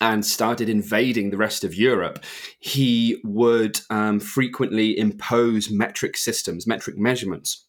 and 0.00 0.24
started 0.24 0.68
invading 0.68 1.30
the 1.30 1.36
rest 1.36 1.64
of 1.64 1.74
Europe, 1.74 2.24
he 2.58 3.20
would 3.24 3.80
um, 3.90 4.20
frequently 4.20 4.98
impose 4.98 5.70
metric 5.70 6.16
systems, 6.16 6.66
metric 6.66 6.96
measurements 6.96 7.65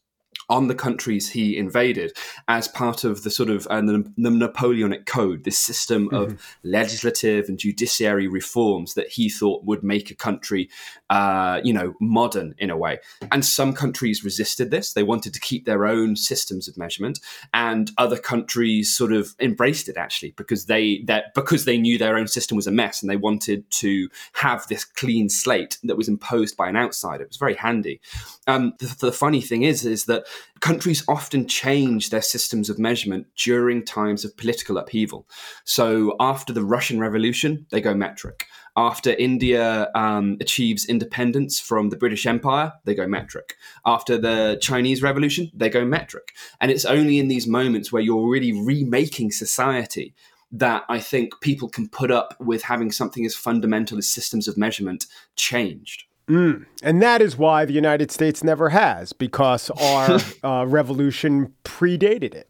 on 0.48 0.68
the 0.68 0.74
countries 0.74 1.30
he 1.30 1.56
invaded 1.56 2.16
as 2.48 2.68
part 2.68 3.04
of 3.04 3.22
the 3.22 3.30
sort 3.30 3.50
of 3.50 3.66
uh, 3.66 3.80
the, 3.80 4.10
the, 4.16 4.30
Napoleonic 4.30 5.04
Code, 5.06 5.44
this 5.44 5.58
system 5.58 6.06
mm-hmm. 6.06 6.14
of 6.14 6.56
legislative 6.62 7.48
and 7.48 7.58
judiciary 7.58 8.28
reforms 8.28 8.94
that 8.94 9.08
he 9.08 9.28
thought 9.28 9.64
would 9.64 9.82
make 9.82 10.10
a 10.10 10.14
country, 10.14 10.70
uh, 11.10 11.60
you 11.64 11.72
know, 11.72 11.94
modern 12.00 12.54
in 12.58 12.70
a 12.70 12.76
way. 12.76 12.98
And 13.30 13.44
some 13.44 13.74
countries 13.74 14.24
resisted 14.24 14.70
this; 14.70 14.92
they 14.92 15.02
wanted 15.02 15.34
to 15.34 15.40
keep 15.40 15.66
their 15.66 15.86
own 15.86 16.16
systems 16.16 16.68
of 16.68 16.78
measurement, 16.78 17.20
and 17.52 17.90
other 17.98 18.18
countries 18.18 18.94
sort 18.94 19.12
of 19.12 19.34
embraced 19.40 19.88
it 19.88 19.96
actually 19.96 20.32
because 20.32 20.66
they 20.66 21.02
that 21.06 21.34
because 21.34 21.64
they 21.64 21.78
knew 21.78 21.98
their 21.98 22.16
own 22.16 22.28
system 22.28 22.56
was 22.56 22.66
a 22.66 22.72
mess 22.72 23.02
and 23.02 23.10
they 23.10 23.16
wanted 23.16 23.70
to 23.70 24.08
have 24.34 24.66
this 24.68 24.84
clean 24.84 25.28
slate 25.28 25.78
that 25.84 25.96
was 25.96 26.08
imposed 26.08 26.56
by 26.56 26.68
an 26.68 26.76
outsider. 26.76 27.24
It 27.24 27.30
was 27.30 27.36
very 27.36 27.54
handy. 27.54 28.00
Um, 28.46 28.74
the, 28.78 28.96
the 29.00 29.12
funny 29.12 29.40
thing 29.40 29.62
is, 29.62 29.84
is 29.84 30.06
that 30.06 30.26
countries 30.60 31.04
often 31.08 31.46
change 31.46 32.10
their 32.10 32.22
systems 32.22 32.68
of 32.68 32.78
measurement 32.78 33.26
during 33.36 33.84
times 33.84 34.24
of 34.24 34.36
political 34.36 34.78
upheaval. 34.78 35.26
So 35.64 36.16
after 36.20 36.52
the 36.52 36.64
Russian 36.64 37.00
Revolution, 37.00 37.66
they 37.70 37.80
go 37.80 37.94
metric. 37.94 38.46
After 38.76 39.10
India 39.10 39.90
um, 39.94 40.36
achieves 40.40 40.84
independence 40.84 41.58
from 41.58 41.90
the 41.90 41.96
British 41.96 42.26
Empire, 42.26 42.72
they 42.84 42.94
go 42.94 43.08
metric. 43.08 43.56
After 43.84 44.16
the 44.16 44.58
Chinese 44.60 45.02
Revolution, 45.02 45.50
they 45.52 45.68
go 45.68 45.84
metric. 45.84 46.32
And 46.60 46.70
it's 46.70 46.84
only 46.84 47.18
in 47.18 47.28
these 47.28 47.46
moments 47.46 47.92
where 47.92 48.02
you're 48.02 48.30
really 48.30 48.52
remaking 48.52 49.32
society 49.32 50.14
that 50.50 50.84
I 50.88 51.00
think 51.00 51.40
people 51.40 51.68
can 51.68 51.88
put 51.88 52.10
up 52.10 52.34
with 52.40 52.62
having 52.62 52.90
something 52.90 53.26
as 53.26 53.34
fundamental 53.34 53.98
as 53.98 54.08
systems 54.08 54.48
of 54.48 54.56
measurement 54.56 55.06
changed. 55.36 56.04
Mm. 56.28 56.66
And 56.82 57.02
that 57.02 57.22
is 57.22 57.36
why 57.36 57.64
the 57.64 57.72
United 57.72 58.10
States 58.10 58.44
never 58.44 58.68
has, 58.68 59.12
because 59.12 59.70
our 59.70 60.20
uh, 60.42 60.66
revolution 60.66 61.54
predated 61.64 62.34
it. 62.34 62.48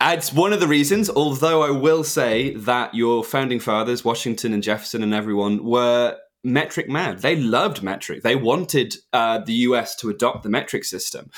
It's 0.00 0.32
one 0.32 0.52
of 0.52 0.60
the 0.60 0.68
reasons, 0.68 1.08
although 1.08 1.62
I 1.62 1.70
will 1.70 2.04
say 2.04 2.54
that 2.54 2.94
your 2.94 3.24
founding 3.24 3.60
fathers, 3.60 4.04
Washington 4.04 4.52
and 4.52 4.62
Jefferson 4.62 5.02
and 5.02 5.14
everyone, 5.14 5.64
were 5.64 6.18
metric 6.44 6.88
mad. 6.88 7.18
They 7.20 7.36
loved 7.36 7.82
metric. 7.82 8.22
They 8.22 8.36
wanted 8.36 8.94
uh, 9.12 9.38
the 9.38 9.54
US 9.54 9.96
to 9.96 10.10
adopt 10.10 10.42
the 10.42 10.48
metric 10.48 10.84
system 10.84 11.30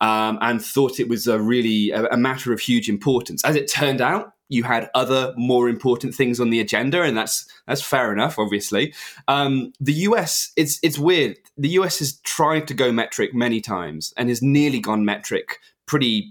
um, 0.00 0.38
and 0.40 0.62
thought 0.62 0.98
it 0.98 1.08
was 1.08 1.26
a 1.26 1.40
really 1.40 1.90
a, 1.90 2.06
a 2.06 2.16
matter 2.16 2.52
of 2.52 2.60
huge 2.60 2.88
importance. 2.88 3.44
As 3.44 3.54
it 3.54 3.70
turned 3.70 4.00
out, 4.00 4.32
you 4.48 4.62
had 4.62 4.90
other 4.94 5.34
more 5.36 5.68
important 5.68 6.14
things 6.14 6.40
on 6.40 6.50
the 6.50 6.60
agenda, 6.60 7.02
and 7.02 7.16
that's 7.16 7.46
that's 7.66 7.82
fair 7.82 8.12
enough. 8.12 8.38
Obviously, 8.38 8.94
um, 9.28 9.72
the 9.80 9.92
US 9.92 10.52
it's 10.56 10.78
it's 10.82 10.98
weird. 10.98 11.36
The 11.56 11.70
US 11.70 11.98
has 11.98 12.18
tried 12.20 12.68
to 12.68 12.74
go 12.74 12.92
metric 12.92 13.34
many 13.34 13.60
times 13.60 14.14
and 14.16 14.28
has 14.28 14.42
nearly 14.42 14.80
gone 14.80 15.04
metric 15.04 15.60
pretty 15.86 16.28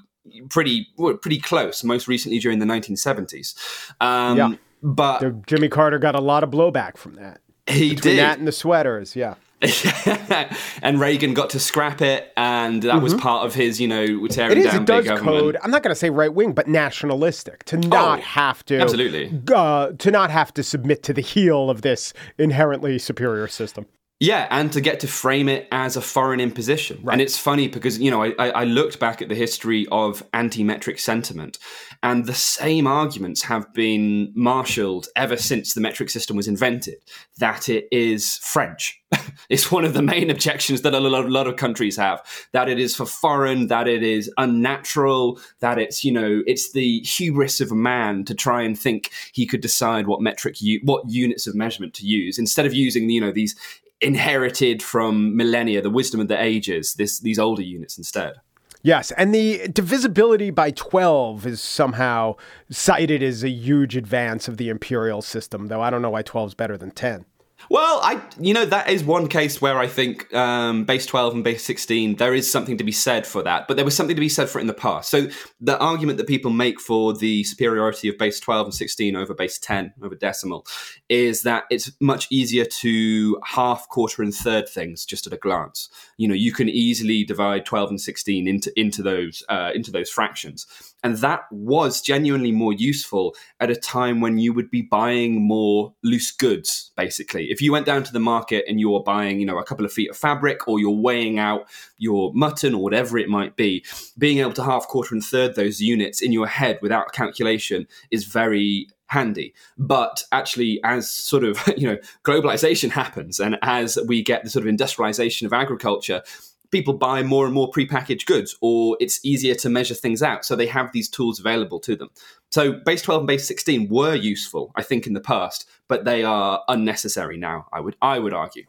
pretty 0.50 0.88
pretty 1.22 1.40
close. 1.40 1.84
Most 1.84 2.08
recently 2.08 2.40
during 2.40 2.60
the 2.60 2.66
1970s. 2.66 3.56
Um, 4.00 4.38
yeah, 4.38 4.54
but 4.82 5.46
Jimmy 5.46 5.70
Carter 5.70 6.00
got 6.00 6.16
a 6.16 6.22
lot 6.22 6.44
of 6.44 6.52
blowback 6.52 6.98
from 6.98 7.16
that. 7.16 7.42
He 7.68 7.96
Between 7.96 8.16
did 8.16 8.20
that 8.20 8.38
and 8.38 8.48
the 8.48 8.52
sweaters. 8.52 9.16
Yeah. 9.16 9.36
and 10.82 11.00
Reagan 11.00 11.34
got 11.34 11.52
to 11.52 11.60
scrap 11.60 12.02
it, 12.02 12.32
and 12.36 12.84
that 12.84 12.96
mm-hmm. 12.96 13.04
was 13.04 13.14
part 13.14 13.46
of 13.46 13.54
his, 13.54 13.80
you 13.80 13.88
know, 13.88 14.28
tearing 14.28 14.52
it 14.52 14.58
is, 14.58 14.66
down 14.66 14.82
it 14.82 14.86
does 14.86 15.20
code. 15.20 15.58
I'm 15.64 15.72
not 15.72 15.82
going 15.82 15.92
to 15.92 16.00
say 16.00 16.10
right 16.10 16.34
wing, 16.34 16.54
but 16.54 16.68
nationalistic 16.68 17.64
to 17.66 17.78
not 17.78 18.20
oh, 18.20 18.22
have 18.22 18.66
to 18.66 18.80
absolutely 18.80 19.42
uh, 19.54 19.92
to 19.94 20.12
not 20.12 20.30
have 20.30 20.54
to 20.56 20.64
submit 20.64 21.04
to 21.04 21.14
the 21.14 21.22
heel 21.22 21.70
of 21.70 21.82
this 21.82 22.14
inherently 22.38 23.00
superior 23.00 23.48
system. 23.48 23.86
Yeah, 24.22 24.48
and 24.50 24.72
to 24.72 24.80
get 24.80 25.02
to 25.02 25.08
frame 25.08 25.50
it 25.50 25.68
as 25.74 25.98
a 25.98 26.02
foreign 26.02 26.40
imposition. 26.40 27.02
Right. 27.04 27.14
And 27.14 27.22
it's 27.22 27.38
funny 27.38 27.68
because, 27.68 28.00
you 28.00 28.10
know, 28.10 28.24
I, 28.24 28.32
I 28.38 28.64
looked 28.64 28.98
back 28.98 29.22
at 29.22 29.28
the 29.28 29.36
history 29.36 29.88
of 29.92 30.24
anti 30.32 30.64
metric 30.64 31.00
sentiment, 31.00 31.60
and 32.02 32.26
the 32.26 32.34
same 32.34 32.88
arguments 32.88 33.44
have 33.44 33.74
been 33.74 34.32
marshaled 34.34 35.08
ever 35.18 35.36
since 35.36 35.74
the 35.74 35.82
metric 35.82 36.10
system 36.10 36.38
was 36.38 36.48
invented 36.48 36.96
that 37.40 37.68
it 37.68 37.90
is 37.92 38.38
French. 38.38 39.02
it's 39.50 39.70
one 39.70 39.84
of 39.84 39.94
the 39.94 40.02
main 40.02 40.30
objections 40.30 40.82
that 40.82 40.94
a 40.94 41.00
lot, 41.00 41.26
a 41.26 41.28
lot 41.28 41.48
of 41.48 41.58
countries 41.58 41.98
have 41.98 42.22
that 42.54 42.70
it 42.70 42.80
is 42.80 42.96
for 42.96 43.06
foreign, 43.06 43.68
that 43.68 43.88
it 43.88 44.02
is 44.02 44.32
unnatural, 44.38 45.40
that 45.60 45.78
it's, 45.78 46.06
you 46.06 46.12
know, 46.12 46.42
it's 46.48 46.72
the 46.72 47.00
hubris 47.02 47.60
of 47.60 47.70
a 47.72 47.76
man 47.76 48.24
to 48.24 48.34
try 48.34 48.62
and 48.62 48.80
think 48.80 49.12
he 49.34 49.46
could 49.46 49.62
decide 49.62 50.08
what 50.08 50.22
metric, 50.22 50.56
what 50.84 51.04
units 51.10 51.48
of 51.48 51.54
measurement 51.56 51.94
to 51.94 52.06
use 52.06 52.40
instead 52.40 52.66
of 52.66 52.74
using, 52.74 53.10
you 53.10 53.20
know, 53.20 53.32
these 53.32 53.56
inherited 54.02 54.84
from 54.84 55.36
millennia, 55.36 55.82
the 55.82 55.90
wisdom 55.90 56.20
of 56.20 56.28
the 56.28 56.42
ages, 56.42 56.94
this, 56.96 57.20
these 57.20 57.40
older 57.40 57.62
units 57.62 57.98
instead. 57.98 58.36
Yes, 58.82 59.12
and 59.12 59.34
the 59.34 59.68
divisibility 59.70 60.52
by 60.52 60.70
12 60.70 61.48
is 61.48 61.60
somehow 61.60 62.36
cited 62.70 63.24
as 63.24 63.44
a 63.44 63.50
huge 63.50 63.96
advance 63.96 64.48
of 64.48 64.58
the 64.58 64.70
imperial 64.70 65.24
system, 65.24 65.68
though 65.68 65.82
I 65.82 65.90
don't 65.90 66.04
know 66.04 66.12
why 66.12 66.22
12 66.22 66.50
is 66.50 66.54
better 66.54 66.78
than 66.78 66.92
10. 66.92 67.26
Well, 67.70 68.00
I 68.04 68.22
you 68.40 68.54
know 68.54 68.66
that 68.66 68.90
is 68.90 69.04
one 69.04 69.28
case 69.28 69.62
where 69.62 69.80
I 69.80 69.88
think 69.88 70.32
um, 70.34 70.84
base 70.84 71.06
twelve 71.06 71.34
and 71.34 71.44
base 71.44 71.64
sixteen 71.64 72.16
there 72.16 72.34
is 72.34 72.52
something 72.52 72.78
to 72.78 72.84
be 72.84 72.92
said 72.92 73.26
for 73.26 73.42
that, 73.44 73.68
but 73.68 73.76
there 73.76 73.86
was 73.86 73.96
something 73.96 74.16
to 74.16 74.20
be 74.20 74.30
said 74.30 74.50
for 74.50 74.60
it 74.60 74.62
in 74.62 74.68
the 74.68 74.74
past. 74.74 75.10
So 75.10 75.28
the 75.60 75.80
argument 75.80 76.18
that 76.18 76.28
people 76.28 76.52
make 76.52 76.80
for 76.80 77.14
the 77.14 77.44
superiority 77.44 78.10
of 78.10 78.18
base 78.18 78.40
twelve 78.40 78.68
and 78.68 78.74
sixteen 78.74 79.16
over 79.16 79.34
base 79.34 79.58
ten 79.58 79.94
over 80.04 80.16
decimal 80.16 80.68
is 81.10 81.42
that 81.44 81.64
it's 81.70 81.92
much 82.00 82.28
easier 82.30 82.66
to 82.66 83.40
half, 83.44 83.88
quarter, 83.90 84.22
and 84.22 84.36
third 84.36 84.68
things 84.70 85.06
just 85.06 85.26
at 85.26 85.34
a 85.34 85.38
glance. 85.38 85.90
You 86.18 86.28
know, 86.28 86.36
you 86.36 86.52
can 86.52 86.70
easily 86.70 87.24
divide 87.24 87.66
twelve 87.66 87.90
and 87.90 88.00
sixteen 88.00 88.48
into 88.48 88.72
into 88.80 89.02
those 89.02 89.44
uh, 89.50 89.72
into 89.74 89.92
those 89.92 90.10
fractions. 90.10 90.68
And 91.06 91.18
that 91.18 91.44
was 91.52 92.02
genuinely 92.02 92.52
more 92.52 92.74
useful 92.74 93.36
at 93.60 93.70
a 93.70 93.76
time 93.76 94.22
when 94.22 94.40
you 94.40 94.54
would 94.54 94.72
be 94.72 94.82
buying 94.82 95.40
more 95.48 95.94
loose 96.04 96.32
goods, 96.32 96.92
basically. 96.98 97.52
If 97.52 97.62
you 97.62 97.72
went 97.72 97.86
down 97.86 98.02
to 98.06 98.12
the 98.12 98.20
market 98.20 98.66
and 98.68 98.80
you 98.80 98.90
were 98.90 99.04
buying, 99.04 99.40
you 99.40 99.46
know, 99.46 99.60
a 99.60 99.64
couple 99.64 99.86
of 99.86 99.94
feet 99.94 100.10
of 100.10 100.18
fabric 100.18 100.68
or 100.68 100.80
you're 100.80 100.90
weighing 100.90 101.38
out 101.38 101.68
your 102.00 102.34
mutton 102.34 102.74
or 102.74 102.82
whatever 102.82 103.20
it 103.20 103.30
might 103.30 103.56
be, 103.56 103.86
being 104.18 104.40
able 104.40 104.54
to 104.54 104.64
half, 104.64 104.88
quarter, 104.88 105.14
and 105.14 105.24
third 105.24 105.54
those 105.54 105.80
units 105.80 106.24
in 106.24 106.32
your 106.32 106.48
head 106.48 106.80
without 106.82 107.14
calculation 107.14 107.88
is 108.10 108.26
very 108.26 108.88
handy. 109.06 109.54
But 109.78 110.24
actually, 110.32 110.80
as 110.84 111.08
sort 111.08 111.44
of, 111.44 111.62
you 111.78 111.88
know, 111.88 111.98
globalization 112.24 112.90
happens 112.90 113.40
and 113.40 113.60
as 113.62 114.00
we 114.08 114.24
get 114.24 114.44
the 114.44 114.50
sort 114.50 114.64
of 114.64 114.70
industrialization 114.70 115.46
of 115.46 115.54
agriculture, 115.54 116.24
people 116.72 116.94
buy 116.94 117.24
more 117.24 117.46
and 117.46 117.54
more 117.54 117.70
prepackaged 117.72 118.26
goods, 118.26 118.56
or 118.62 118.98
it's 119.00 119.24
easier 119.24 119.56
to 119.56 119.70
measure 119.70 119.94
things 119.94 120.22
out. 120.22 120.46
So 120.46 120.56
they 120.56 120.68
have 120.68 120.92
these 120.92 121.10
tools 121.10 121.40
available 121.40 121.80
to 121.82 121.96
them. 121.96 122.10
So 122.52 122.74
base 122.74 123.02
12 123.02 123.22
and 123.22 123.28
base 123.28 123.48
16 123.48 123.90
were 123.90 124.16
useful, 124.16 124.72
I 124.76 124.84
think, 124.84 125.08
in 125.08 125.14
the 125.14 125.22
past, 125.22 125.68
but 125.88 126.06
they 126.06 126.24
are 126.24 126.64
unnecessary 126.68 127.38
now. 127.38 127.68
I 127.74 127.80
would 127.80 127.96
I 128.02 128.20
would 128.20 128.34
argue. 128.34 128.64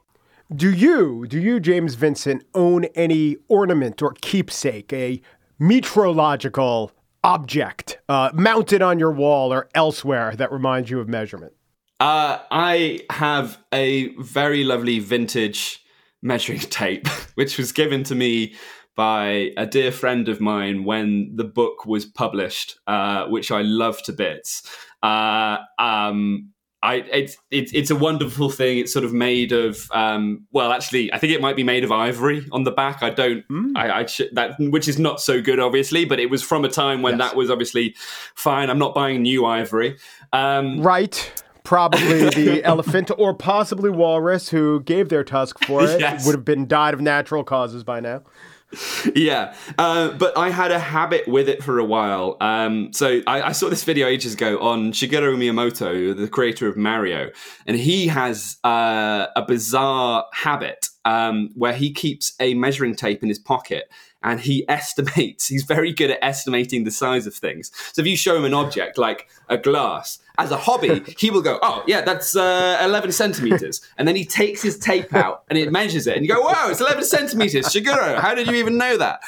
Do 0.54 0.72
you, 0.72 1.26
do 1.26 1.40
you, 1.40 1.58
James 1.58 1.96
Vincent, 1.96 2.44
own 2.54 2.84
any 2.94 3.36
ornament 3.48 4.00
or 4.00 4.14
keepsake, 4.20 4.92
a 4.92 5.20
metrological 5.60 6.90
object 7.24 7.98
uh, 8.08 8.30
mounted 8.32 8.80
on 8.80 9.00
your 9.00 9.10
wall 9.10 9.52
or 9.52 9.68
elsewhere 9.74 10.36
that 10.36 10.52
reminds 10.52 10.88
you 10.88 11.00
of 11.00 11.08
measurement? 11.08 11.52
Uh, 11.98 12.38
I 12.50 13.00
have 13.10 13.58
a 13.72 14.14
very 14.16 14.62
lovely 14.62 15.00
vintage 15.00 15.84
measuring 16.26 16.58
tape, 16.80 17.08
which 17.34 17.58
was 17.58 17.72
given 17.72 18.02
to 18.04 18.14
me 18.14 18.54
by 18.96 19.52
a 19.58 19.66
dear 19.66 19.92
friend 19.92 20.28
of 20.28 20.40
mine 20.40 20.84
when 20.84 21.30
the 21.34 21.44
book 21.44 21.84
was 21.84 22.06
published, 22.06 22.78
uh, 22.86 23.26
which 23.26 23.50
I 23.50 23.60
love 23.60 24.02
to 24.04 24.12
bits. 24.12 24.62
Uh, 25.02 25.58
um, 25.78 26.50
I, 26.82 26.96
it's, 27.12 27.36
it's 27.50 27.72
it's 27.72 27.90
a 27.90 27.96
wonderful 27.96 28.48
thing. 28.48 28.78
It's 28.78 28.92
sort 28.92 29.04
of 29.04 29.12
made 29.12 29.50
of 29.52 29.90
um, 29.92 30.46
well, 30.52 30.72
actually, 30.72 31.12
I 31.12 31.18
think 31.18 31.32
it 31.32 31.40
might 31.40 31.56
be 31.56 31.64
made 31.64 31.84
of 31.84 31.90
ivory 31.90 32.46
on 32.52 32.64
the 32.64 32.70
back. 32.70 33.02
I 33.02 33.10
don't, 33.10 33.46
mm. 33.48 33.72
I, 33.74 34.00
I 34.00 34.06
sh- 34.06 34.30
that 34.32 34.54
which 34.58 34.86
is 34.86 34.98
not 34.98 35.20
so 35.20 35.42
good, 35.42 35.58
obviously, 35.58 36.04
but 36.04 36.20
it 36.20 36.30
was 36.30 36.42
from 36.42 36.64
a 36.64 36.68
time 36.68 37.02
when 37.02 37.18
yes. 37.18 37.30
that 37.30 37.36
was 37.36 37.50
obviously 37.50 37.96
fine. 38.34 38.70
I'm 38.70 38.78
not 38.78 38.94
buying 38.94 39.22
new 39.22 39.46
ivory, 39.46 39.98
um, 40.32 40.80
right? 40.80 41.44
Probably 41.66 42.30
the 42.30 42.62
elephant 42.64 43.10
or 43.18 43.34
possibly 43.34 43.90
walrus 43.90 44.48
who 44.48 44.80
gave 44.80 45.08
their 45.08 45.24
tusk 45.24 45.62
for 45.64 45.84
it 45.84 46.00
yes. 46.00 46.24
would 46.24 46.34
have 46.34 46.44
been 46.44 46.66
died 46.66 46.94
of 46.94 47.00
natural 47.00 47.44
causes 47.44 47.84
by 47.84 48.00
now 48.00 48.22
yeah, 49.14 49.54
uh, 49.78 50.10
but 50.10 50.36
I 50.36 50.50
had 50.50 50.72
a 50.72 50.78
habit 50.78 51.28
with 51.28 51.48
it 51.48 51.62
for 51.62 51.78
a 51.78 51.84
while. 51.84 52.36
Um, 52.40 52.92
so 52.92 53.22
I, 53.26 53.42
I, 53.42 53.52
saw 53.52 53.68
this 53.68 53.84
video 53.84 54.08
ages 54.08 54.34
ago 54.34 54.58
on 54.58 54.92
Shigeru 54.92 55.36
Miyamoto, 55.36 56.16
the 56.16 56.28
creator 56.28 56.66
of 56.66 56.76
Mario, 56.76 57.30
and 57.66 57.76
he 57.76 58.08
has 58.08 58.56
uh, 58.64 59.26
a 59.36 59.42
bizarre 59.46 60.26
habit 60.32 60.88
um, 61.04 61.50
where 61.54 61.74
he 61.74 61.92
keeps 61.92 62.34
a 62.40 62.54
measuring 62.54 62.96
tape 62.96 63.22
in 63.22 63.28
his 63.28 63.38
pocket 63.38 63.84
and 64.26 64.40
he 64.40 64.64
estimates, 64.68 65.46
he's 65.46 65.62
very 65.62 65.92
good 65.92 66.10
at 66.10 66.18
estimating 66.20 66.84
the 66.84 66.90
size 66.90 67.26
of 67.26 67.34
things. 67.34 67.70
So 67.92 68.02
if 68.02 68.08
you 68.08 68.16
show 68.16 68.36
him 68.36 68.44
an 68.44 68.52
object 68.52 68.98
like 68.98 69.28
a 69.48 69.56
glass, 69.56 70.18
as 70.38 70.50
a 70.50 70.56
hobby, 70.56 71.02
he 71.18 71.30
will 71.30 71.40
go, 71.40 71.58
oh, 71.62 71.82
yeah, 71.86 72.02
that's 72.02 72.36
uh, 72.36 72.78
11 72.82 73.12
centimeters. 73.12 73.80
And 73.96 74.06
then 74.06 74.16
he 74.16 74.24
takes 74.26 74.60
his 74.60 74.78
tape 74.78 75.14
out 75.14 75.44
and 75.48 75.58
it 75.58 75.72
measures 75.72 76.06
it. 76.06 76.16
And 76.16 76.26
you 76.26 76.34
go, 76.34 76.42
wow, 76.42 76.68
it's 76.68 76.80
11 76.80 77.04
centimeters. 77.04 77.66
Shigeru, 77.66 78.18
how 78.18 78.34
did 78.34 78.48
you 78.48 78.54
even 78.54 78.76
know 78.76 78.98
that? 78.98 79.20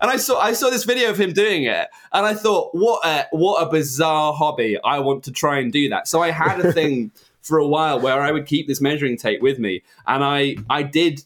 And 0.00 0.10
I 0.10 0.16
saw 0.16 0.40
I 0.40 0.54
saw 0.54 0.70
this 0.70 0.82
video 0.82 1.10
of 1.10 1.20
him 1.20 1.32
doing 1.32 1.64
it. 1.64 1.88
And 2.12 2.26
I 2.26 2.34
thought, 2.34 2.74
what 2.74 3.06
a, 3.06 3.26
what 3.30 3.62
a 3.62 3.70
bizarre 3.70 4.32
hobby. 4.32 4.76
I 4.82 4.98
want 4.98 5.22
to 5.24 5.30
try 5.30 5.58
and 5.58 5.72
do 5.72 5.88
that. 5.90 6.08
So 6.08 6.20
I 6.20 6.30
had 6.30 6.58
a 6.58 6.72
thing 6.72 7.12
for 7.42 7.58
a 7.58 7.68
while 7.68 8.00
where 8.00 8.20
I 8.20 8.32
would 8.32 8.46
keep 8.46 8.66
this 8.66 8.80
measuring 8.80 9.16
tape 9.16 9.40
with 9.40 9.60
me. 9.60 9.82
And 10.06 10.24
I, 10.24 10.56
I 10.68 10.82
did 10.82 11.22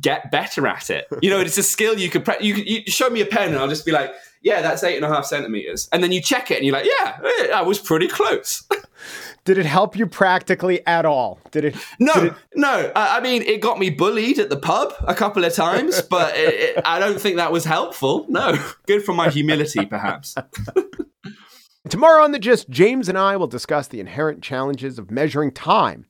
get 0.00 0.30
better 0.30 0.66
at 0.66 0.90
it. 0.90 1.06
You 1.22 1.30
know, 1.30 1.40
it's 1.40 1.58
a 1.58 1.62
skill 1.62 1.98
you 1.98 2.08
could, 2.10 2.24
pre- 2.24 2.40
you, 2.40 2.54
you 2.54 2.82
show 2.86 3.10
me 3.10 3.20
a 3.20 3.26
pen 3.26 3.48
and 3.48 3.58
I'll 3.58 3.68
just 3.68 3.86
be 3.86 3.92
like, 3.92 4.12
yeah, 4.42 4.62
that's 4.62 4.84
eight 4.84 4.96
and 4.96 5.04
a 5.04 5.08
half 5.08 5.26
centimeters. 5.26 5.88
And 5.92 6.02
then 6.02 6.12
you 6.12 6.20
check 6.20 6.50
it 6.50 6.58
and 6.58 6.64
you're 6.64 6.72
like, 6.72 6.86
yeah, 6.86 7.18
eh, 7.24 7.50
I 7.52 7.62
was 7.62 7.78
pretty 7.78 8.06
close. 8.06 8.62
Did 9.44 9.58
it 9.58 9.66
help 9.66 9.96
you 9.96 10.06
practically 10.06 10.84
at 10.86 11.04
all? 11.04 11.38
Did 11.52 11.66
it? 11.66 11.76
No, 12.00 12.14
did 12.14 12.24
it... 12.24 12.34
no. 12.56 12.90
I 12.96 13.20
mean, 13.20 13.42
it 13.42 13.60
got 13.60 13.78
me 13.78 13.90
bullied 13.90 14.40
at 14.40 14.50
the 14.50 14.56
pub 14.56 14.92
a 15.06 15.14
couple 15.14 15.44
of 15.44 15.54
times, 15.54 16.02
but 16.10 16.36
it, 16.36 16.78
it, 16.78 16.82
I 16.84 16.98
don't 16.98 17.20
think 17.20 17.36
that 17.36 17.52
was 17.52 17.64
helpful. 17.64 18.26
No, 18.28 18.58
good 18.86 19.04
for 19.04 19.14
my 19.14 19.30
humility, 19.30 19.86
perhaps. 19.86 20.34
Tomorrow 21.88 22.24
on 22.24 22.32
the 22.32 22.40
Gist, 22.40 22.68
James 22.68 23.08
and 23.08 23.16
I 23.16 23.36
will 23.36 23.46
discuss 23.46 23.86
the 23.86 24.00
inherent 24.00 24.42
challenges 24.42 24.98
of 24.98 25.12
measuring 25.12 25.52
time 25.52 26.06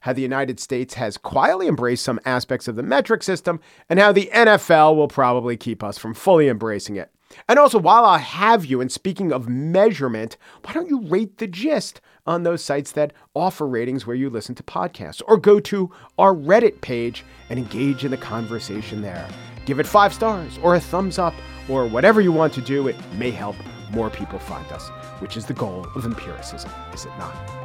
how 0.00 0.12
the 0.12 0.22
United 0.22 0.58
States 0.60 0.94
has 0.94 1.16
quietly 1.16 1.68
embraced 1.68 2.04
some 2.04 2.20
aspects 2.24 2.68
of 2.68 2.76
the 2.76 2.82
metric 2.82 3.22
system, 3.22 3.60
and 3.88 3.98
how 3.98 4.12
the 4.12 4.30
NFL 4.34 4.96
will 4.96 5.08
probably 5.08 5.56
keep 5.56 5.82
us 5.82 5.98
from 5.98 6.14
fully 6.14 6.48
embracing 6.48 6.96
it. 6.96 7.10
And 7.48 7.58
also, 7.58 7.78
while 7.78 8.04
I 8.04 8.18
have 8.18 8.64
you, 8.64 8.80
and 8.80 8.90
speaking 8.90 9.32
of 9.32 9.48
measurement, 9.48 10.36
why 10.64 10.72
don't 10.72 10.88
you 10.88 11.02
rate 11.02 11.38
the 11.38 11.46
gist 11.46 12.00
on 12.26 12.42
those 12.42 12.62
sites 12.62 12.92
that 12.92 13.12
offer 13.34 13.66
ratings 13.66 14.06
where 14.06 14.16
you 14.16 14.30
listen 14.30 14.54
to 14.56 14.62
podcasts? 14.62 15.22
Or 15.26 15.36
go 15.36 15.60
to 15.60 15.90
our 16.18 16.34
Reddit 16.34 16.80
page 16.80 17.24
and 17.48 17.58
engage 17.58 18.04
in 18.04 18.10
the 18.10 18.16
conversation 18.16 19.02
there. 19.02 19.28
Give 19.64 19.78
it 19.78 19.86
five 19.86 20.12
stars 20.12 20.58
or 20.62 20.74
a 20.74 20.80
thumbs 20.80 21.18
up 21.18 21.34
or 21.68 21.86
whatever 21.86 22.20
you 22.20 22.32
want 22.32 22.52
to 22.54 22.60
do. 22.60 22.88
It 22.88 22.96
may 23.14 23.30
help 23.30 23.56
more 23.92 24.10
people 24.10 24.38
find 24.38 24.66
us, 24.72 24.88
which 25.20 25.36
is 25.36 25.46
the 25.46 25.54
goal 25.54 25.86
of 25.94 26.04
empiricism, 26.04 26.70
is 26.92 27.04
it 27.04 27.16
not? 27.18 27.59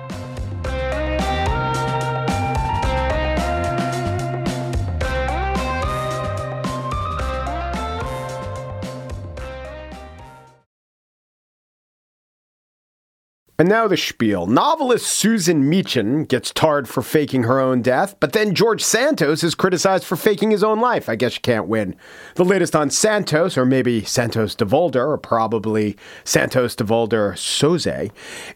And 13.58 13.70
now 13.70 13.88
the 13.88 13.96
spiel. 13.96 14.48
Novelist 14.48 15.08
Susan 15.08 15.70
Meachen 15.70 16.26
gets 16.26 16.52
tarred 16.52 16.90
for 16.90 17.02
faking 17.02 17.44
her 17.44 17.62
own 17.62 17.82
death, 17.82 18.14
but 18.20 18.34
then 18.34 18.54
George 18.54 18.84
Santos 18.84 19.46
is 19.46 19.56
criticized 19.56 20.04
for 20.04 20.18
faking 20.18 20.52
his 20.52 20.62
own 20.62 20.82
life. 20.82 21.08
I 21.08 21.16
guess 21.16 21.36
you 21.36 21.42
can't 21.42 21.70
win. 21.70 21.96
The 22.36 22.44
latest 22.44 22.76
on 22.76 22.90
Santos, 22.90 23.58
or 23.58 23.66
maybe 23.66 24.04
Santos 24.04 24.58
Devolder, 24.58 25.08
or 25.08 25.18
probably 25.18 25.96
Santos 26.26 26.76
Devolder 26.76 27.32
Soze, 27.38 28.12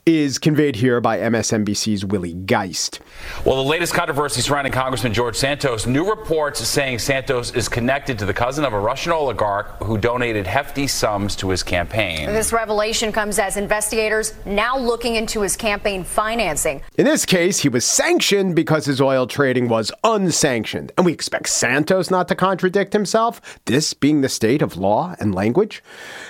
is 0.06 0.38
conveyed 0.38 0.76
here 0.76 1.00
by 1.00 1.20
MSNBC's 1.20 2.04
Willie 2.04 2.34
Geist. 2.34 3.00
Well, 3.46 3.56
the 3.56 3.70
latest 3.70 3.94
controversy 3.94 4.42
surrounding 4.42 4.74
Congressman 4.74 5.14
George 5.14 5.38
Santos, 5.38 5.88
new 5.88 6.10
reports 6.10 6.60
saying 6.68 7.00
Santos 7.00 7.56
is 7.56 7.70
connected 7.70 8.20
to 8.20 8.26
the 8.26 8.34
cousin 8.34 8.66
of 8.66 8.74
a 8.74 8.80
Russian 8.80 9.14
oligarch 9.14 9.82
who 9.82 9.98
donated 9.98 10.46
hefty 10.46 10.88
sums 10.88 11.38
to 11.38 11.48
his 11.48 11.64
campaign. 11.64 12.26
This 12.28 12.52
revelation 12.52 13.14
comes 13.14 13.40
as 13.40 13.56
investigators 13.56 14.34
now 14.46 14.89
looking 14.90 15.16
into 15.16 15.42
his 15.42 15.56
campaign 15.56 16.04
financing. 16.04 16.82
In 16.98 17.06
this 17.06 17.24
case, 17.24 17.60
he 17.60 17.70
was 17.70 17.86
sanctioned 17.86 18.56
because 18.56 18.86
his 18.86 19.00
oil 19.00 19.28
trading 19.28 19.70
was 19.70 19.92
unsanctioned. 20.04 20.92
And 20.98 21.06
we 21.06 21.14
expect 21.14 21.50
Santos 21.50 22.10
not 22.10 22.28
to 22.30 22.36
contradict 22.36 22.92
himself, 22.92 23.60
this 23.66 23.94
being 23.94 24.22
the 24.22 24.30
state 24.30 24.64
of 24.64 24.78
law 24.78 25.16
and 25.20 25.36
language. 25.36 25.84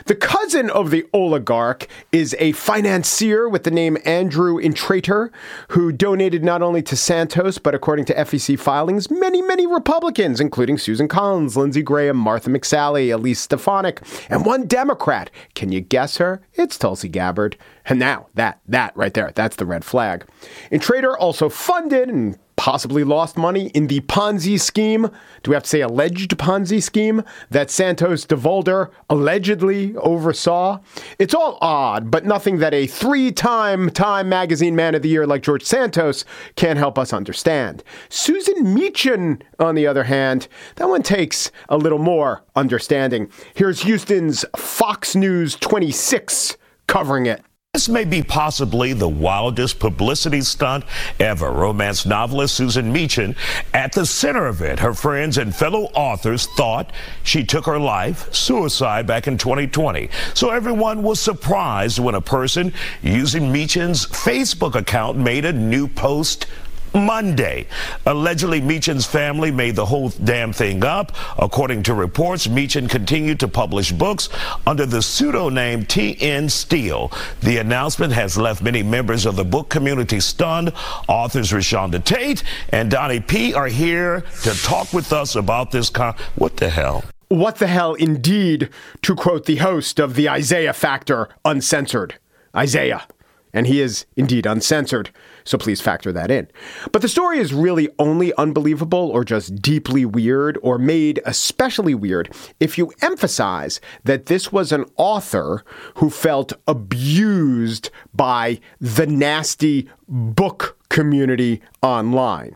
The 0.07 0.15
cousin 0.15 0.69
of 0.69 0.91
the 0.91 1.05
oligarch 1.13 1.87
is 2.11 2.35
a 2.37 2.51
financier 2.51 3.47
with 3.47 3.63
the 3.63 3.71
name 3.71 3.97
Andrew 4.03 4.61
Intrater, 4.61 5.29
who 5.69 5.93
donated 5.93 6.43
not 6.43 6.61
only 6.61 6.81
to 6.83 6.97
Santos, 6.97 7.59
but 7.59 7.73
according 7.73 8.05
to 8.05 8.13
FEC 8.13 8.59
filings, 8.59 9.09
many, 9.09 9.41
many 9.41 9.67
Republicans, 9.67 10.41
including 10.41 10.77
Susan 10.77 11.07
Collins, 11.07 11.55
Lindsey 11.55 11.81
Graham, 11.81 12.17
Martha 12.17 12.49
McSally, 12.49 13.13
Elise 13.13 13.39
Stefanik, 13.39 14.01
and 14.29 14.45
one 14.45 14.67
Democrat. 14.67 15.31
Can 15.55 15.71
you 15.71 15.79
guess 15.79 16.17
her? 16.17 16.41
It's 16.55 16.77
Tulsi 16.77 17.07
Gabbard. 17.07 17.55
And 17.89 17.99
now 17.99 18.27
that, 18.35 18.59
that 18.67 18.95
right 18.95 19.13
there, 19.13 19.31
that's 19.33 19.55
the 19.55 19.65
red 19.65 19.83
flag. 19.83 20.25
Intrater 20.71 21.15
also 21.19 21.49
funded 21.49 22.07
and 22.07 22.37
possibly 22.55 23.05
lost 23.05 23.37
money 23.37 23.67
in 23.67 23.87
the 23.87 24.01
Ponzi 24.01 24.59
scheme. 24.59 25.09
Do 25.43 25.51
we 25.51 25.55
have 25.55 25.63
to 25.63 25.69
say 25.69 25.79
alleged 25.79 26.37
Ponzi 26.37 26.83
scheme 26.83 27.23
that 27.49 27.71
Santos 27.71 28.25
Devolder 28.25 28.91
allegedly 29.09 29.95
oversaw? 29.95 30.79
It's 31.17 31.33
all 31.33 31.57
odd, 31.61 32.11
but 32.11 32.25
nothing 32.25 32.59
that 32.59 32.73
a 32.73 32.85
three 32.85 33.31
time 33.31 33.89
Time 33.89 34.29
Magazine 34.29 34.75
Man 34.75 34.93
of 34.93 35.01
the 35.01 35.09
Year 35.09 35.25
like 35.25 35.41
George 35.41 35.63
Santos 35.63 36.25
can't 36.55 36.77
help 36.77 36.99
us 36.99 37.13
understand. 37.13 37.81
Susan 38.09 38.73
Meachen, 38.73 39.41
on 39.57 39.75
the 39.75 39.87
other 39.87 40.03
hand, 40.03 40.47
that 40.75 40.89
one 40.89 41.01
takes 41.01 41.51
a 41.69 41.77
little 41.77 41.97
more 41.97 42.43
understanding. 42.55 43.31
Here's 43.55 43.83
Houston's 43.83 44.43
Fox 44.57 45.15
News 45.15 45.55
26 45.55 46.57
covering 46.87 47.25
it. 47.25 47.41
This 47.79 47.87
may 47.87 48.03
be 48.03 48.21
possibly 48.21 48.91
the 48.91 49.07
wildest 49.07 49.79
publicity 49.79 50.41
stunt 50.41 50.83
ever. 51.17 51.49
Romance 51.49 52.05
novelist 52.05 52.55
Susan 52.55 52.91
Meachen 52.91 53.37
at 53.73 53.93
the 53.93 54.05
center 54.05 54.47
of 54.47 54.61
it. 54.61 54.79
Her 54.79 54.93
friends 54.93 55.37
and 55.37 55.55
fellow 55.55 55.85
authors 55.93 56.45
thought 56.57 56.91
she 57.23 57.45
took 57.45 57.65
her 57.67 57.79
life, 57.79 58.33
suicide 58.33 59.07
back 59.07 59.27
in 59.27 59.37
2020. 59.37 60.09
So 60.33 60.49
everyone 60.49 61.03
was 61.03 61.21
surprised 61.21 61.99
when 61.99 62.15
a 62.15 62.21
person 62.21 62.73
using 63.01 63.49
Meachen's 63.49 64.05
Facebook 64.07 64.75
account 64.75 65.17
made 65.17 65.45
a 65.45 65.53
new 65.53 65.87
post 65.87 66.47
Monday. 66.93 67.67
Allegedly, 68.05 68.61
Meachen's 68.61 69.05
family 69.05 69.51
made 69.51 69.75
the 69.75 69.85
whole 69.85 70.09
damn 70.09 70.53
thing 70.53 70.83
up. 70.83 71.11
According 71.37 71.83
to 71.83 71.93
reports, 71.93 72.47
Meachin 72.47 72.89
continued 72.89 73.39
to 73.39 73.47
publish 73.47 73.91
books 73.91 74.29
under 74.65 74.85
the 74.85 75.01
pseudonym 75.01 75.85
T.N. 75.85 76.49
Steele. 76.49 77.11
The 77.41 77.57
announcement 77.57 78.13
has 78.13 78.37
left 78.37 78.61
many 78.61 78.83
members 78.83 79.25
of 79.25 79.35
the 79.35 79.45
book 79.45 79.69
community 79.69 80.19
stunned. 80.19 80.73
Authors 81.07 81.51
ReShonda 81.51 82.03
Tate 82.03 82.43
and 82.69 82.91
Donnie 82.91 83.19
P. 83.19 83.53
are 83.53 83.67
here 83.67 84.21
to 84.43 84.53
talk 84.63 84.93
with 84.93 85.13
us 85.13 85.35
about 85.35 85.71
this. 85.71 85.89
Con- 85.89 86.15
what 86.35 86.57
the 86.57 86.69
hell? 86.69 87.03
what 87.29 87.57
the 87.57 87.67
hell 87.67 87.93
indeed, 87.93 88.69
to 89.03 89.15
quote 89.15 89.45
the 89.45 89.57
host 89.57 89.99
of 89.99 90.15
the 90.15 90.27
Isaiah 90.27 90.73
Factor 90.73 91.29
Uncensored. 91.45 92.15
Isaiah. 92.55 93.07
And 93.53 93.67
he 93.67 93.81
is 93.81 94.05
indeed 94.15 94.45
uncensored, 94.45 95.11
so 95.49 95.57
please 95.57 95.81
factor 95.81 96.11
that 96.11 96.29
in. 96.29 96.47
But 96.91 97.01
the 97.01 97.07
story 97.07 97.39
is 97.39 97.55
really 97.55 97.89
only 97.97 98.31
unbelievable 98.35 99.09
or 99.09 99.25
just 99.25 99.59
deeply 99.61 100.05
weird 100.05 100.59
or 100.61 100.77
made 100.77 101.19
especially 101.25 101.95
weird 101.95 102.31
if 102.59 102.77
you 102.77 102.91
emphasize 103.01 103.81
that 104.03 104.27
this 104.27 104.51
was 104.51 104.71
an 104.71 104.85
author 104.95 105.65
who 105.95 106.11
felt 106.11 106.53
abused 106.67 107.89
by 108.13 108.59
the 108.79 109.07
nasty 109.07 109.89
book 110.07 110.77
community 110.89 111.63
online. 111.81 112.55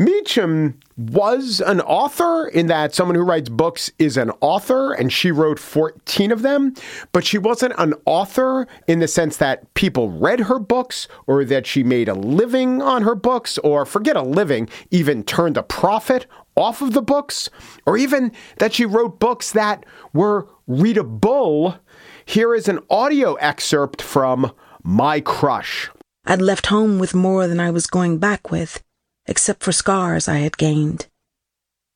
Meachen 0.00 0.80
was 0.96 1.60
an 1.60 1.82
author 1.82 2.48
in 2.48 2.68
that 2.68 2.94
someone 2.94 3.16
who 3.16 3.22
writes 3.22 3.50
books 3.50 3.92
is 3.98 4.16
an 4.16 4.30
author, 4.40 4.94
and 4.94 5.12
she 5.12 5.30
wrote 5.30 5.58
14 5.58 6.32
of 6.32 6.40
them, 6.40 6.72
but 7.12 7.26
she 7.26 7.36
wasn't 7.36 7.74
an 7.76 7.92
author 8.06 8.66
in 8.88 9.00
the 9.00 9.06
sense 9.06 9.36
that 9.36 9.74
people 9.74 10.10
read 10.10 10.40
her 10.40 10.58
books 10.58 11.06
or 11.26 11.44
that 11.44 11.66
she 11.66 11.82
made 11.82 12.08
a 12.08 12.14
living 12.14 12.80
on 12.80 13.02
her 13.02 13.14
books, 13.14 13.58
or 13.58 13.84
forget 13.84 14.16
a 14.16 14.22
living, 14.22 14.70
even 14.90 15.22
turned 15.22 15.58
a 15.58 15.62
profit 15.62 16.26
off 16.56 16.80
of 16.80 16.94
the 16.94 17.02
books, 17.02 17.50
or 17.84 17.98
even 17.98 18.32
that 18.56 18.72
she 18.72 18.86
wrote 18.86 19.20
books 19.20 19.52
that 19.52 19.84
were 20.14 20.48
readable. 20.66 21.76
Here 22.24 22.54
is 22.54 22.68
an 22.68 22.80
audio 22.88 23.34
excerpt 23.34 24.00
from 24.00 24.50
My 24.82 25.20
Crush. 25.20 25.90
I'd 26.24 26.40
left 26.40 26.68
home 26.68 26.98
with 26.98 27.14
more 27.14 27.46
than 27.46 27.60
I 27.60 27.70
was 27.70 27.86
going 27.86 28.16
back 28.16 28.50
with 28.50 28.82
except 29.30 29.62
for 29.62 29.72
scars 29.72 30.28
I 30.28 30.38
had 30.38 30.58
gained. 30.58 31.06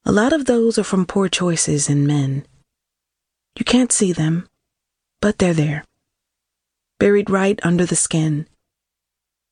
A 0.07 0.13
lot 0.13 0.33
of 0.33 0.45
those 0.45 0.79
are 0.79 0.85
from 0.85 1.05
poor 1.05 1.29
choices 1.29 1.91
in 1.91 2.07
men. 2.07 2.47
You 3.59 3.65
can't 3.65 3.93
see 3.93 4.13
them, 4.13 4.49
but 5.21 5.39
they're 5.39 5.53
there. 5.53 5.85
Buried 6.99 7.29
right 7.29 7.59
under 7.65 7.85
the 7.85 7.97
skin. 7.97 8.47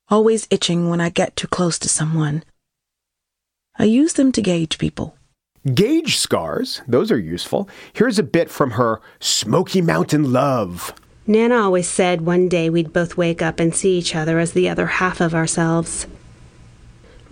Always 0.09 0.47
itching 0.51 0.88
when 0.88 1.01
I 1.01 1.09
get 1.09 1.35
too 1.35 1.49
close 1.49 1.79
to 1.81 1.88
someone. 1.88 2.45
I 3.79 3.85
use 3.85 4.12
them 4.12 4.31
to 4.33 4.42
gauge 4.42 4.79
people. 4.79 5.16
Gauge 5.75 6.18
scars, 6.18 6.83
those 6.87 7.11
are 7.11 7.18
useful. 7.18 7.68
Here's 7.92 8.18
a 8.18 8.23
bit 8.23 8.49
from 8.51 8.73
her 8.73 9.01
Smoky 9.21 9.81
Mountain 9.81 10.33
Love. 10.33 10.92
Nana 11.27 11.57
always 11.57 11.88
said 11.88 12.21
one 12.21 12.49
day 12.49 12.68
we'd 12.68 12.92
both 12.92 13.16
wake 13.16 13.42
up 13.42 13.59
and 13.59 13.75
see 13.75 13.97
each 13.99 14.14
other 14.14 14.38
as 14.38 14.53
the 14.53 14.68
other 14.68 14.87
half 14.87 15.21
of 15.21 15.35
ourselves. 15.35 16.07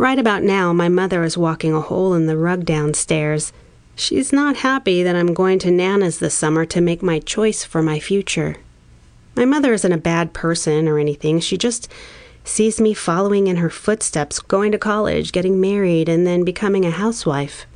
Right 0.00 0.18
about 0.18 0.42
now, 0.42 0.72
my 0.72 0.88
mother 0.88 1.24
is 1.24 1.36
walking 1.36 1.74
a 1.74 1.80
hole 1.82 2.14
in 2.14 2.24
the 2.24 2.38
rug 2.38 2.64
downstairs. 2.64 3.52
She's 3.94 4.32
not 4.32 4.56
happy 4.56 5.02
that 5.02 5.14
I'm 5.14 5.34
going 5.34 5.58
to 5.58 5.70
Nana's 5.70 6.20
this 6.20 6.32
summer 6.32 6.64
to 6.64 6.80
make 6.80 7.02
my 7.02 7.18
choice 7.18 7.64
for 7.64 7.82
my 7.82 8.00
future. 8.00 8.56
My 9.36 9.44
mother 9.44 9.74
isn't 9.74 9.92
a 9.92 9.98
bad 9.98 10.32
person 10.32 10.88
or 10.88 10.98
anything. 10.98 11.38
She 11.38 11.58
just 11.58 11.86
sees 12.44 12.80
me 12.80 12.94
following 12.94 13.46
in 13.46 13.56
her 13.56 13.68
footsteps, 13.68 14.38
going 14.38 14.72
to 14.72 14.78
college, 14.78 15.32
getting 15.32 15.60
married, 15.60 16.08
and 16.08 16.26
then 16.26 16.44
becoming 16.44 16.86
a 16.86 16.90
housewife. 16.90 17.66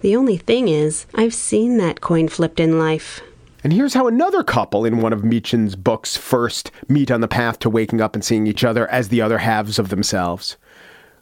The 0.00 0.16
only 0.16 0.38
thing 0.38 0.66
is, 0.66 1.06
I've 1.14 1.34
seen 1.34 1.76
that 1.76 2.00
coin 2.00 2.26
flipped 2.26 2.58
in 2.58 2.80
life. 2.80 3.20
And 3.62 3.72
here's 3.72 3.94
how 3.94 4.08
another 4.08 4.42
couple 4.42 4.84
in 4.84 4.98
one 4.98 5.12
of 5.12 5.22
Meachen's 5.22 5.76
books 5.76 6.16
first 6.16 6.72
meet 6.88 7.12
on 7.12 7.20
the 7.20 7.28
path 7.28 7.60
to 7.60 7.70
waking 7.70 8.00
up 8.00 8.16
and 8.16 8.24
seeing 8.24 8.48
each 8.48 8.64
other 8.64 8.88
as 8.88 9.08
the 9.08 9.22
other 9.22 9.38
halves 9.38 9.78
of 9.78 9.90
themselves. 9.90 10.56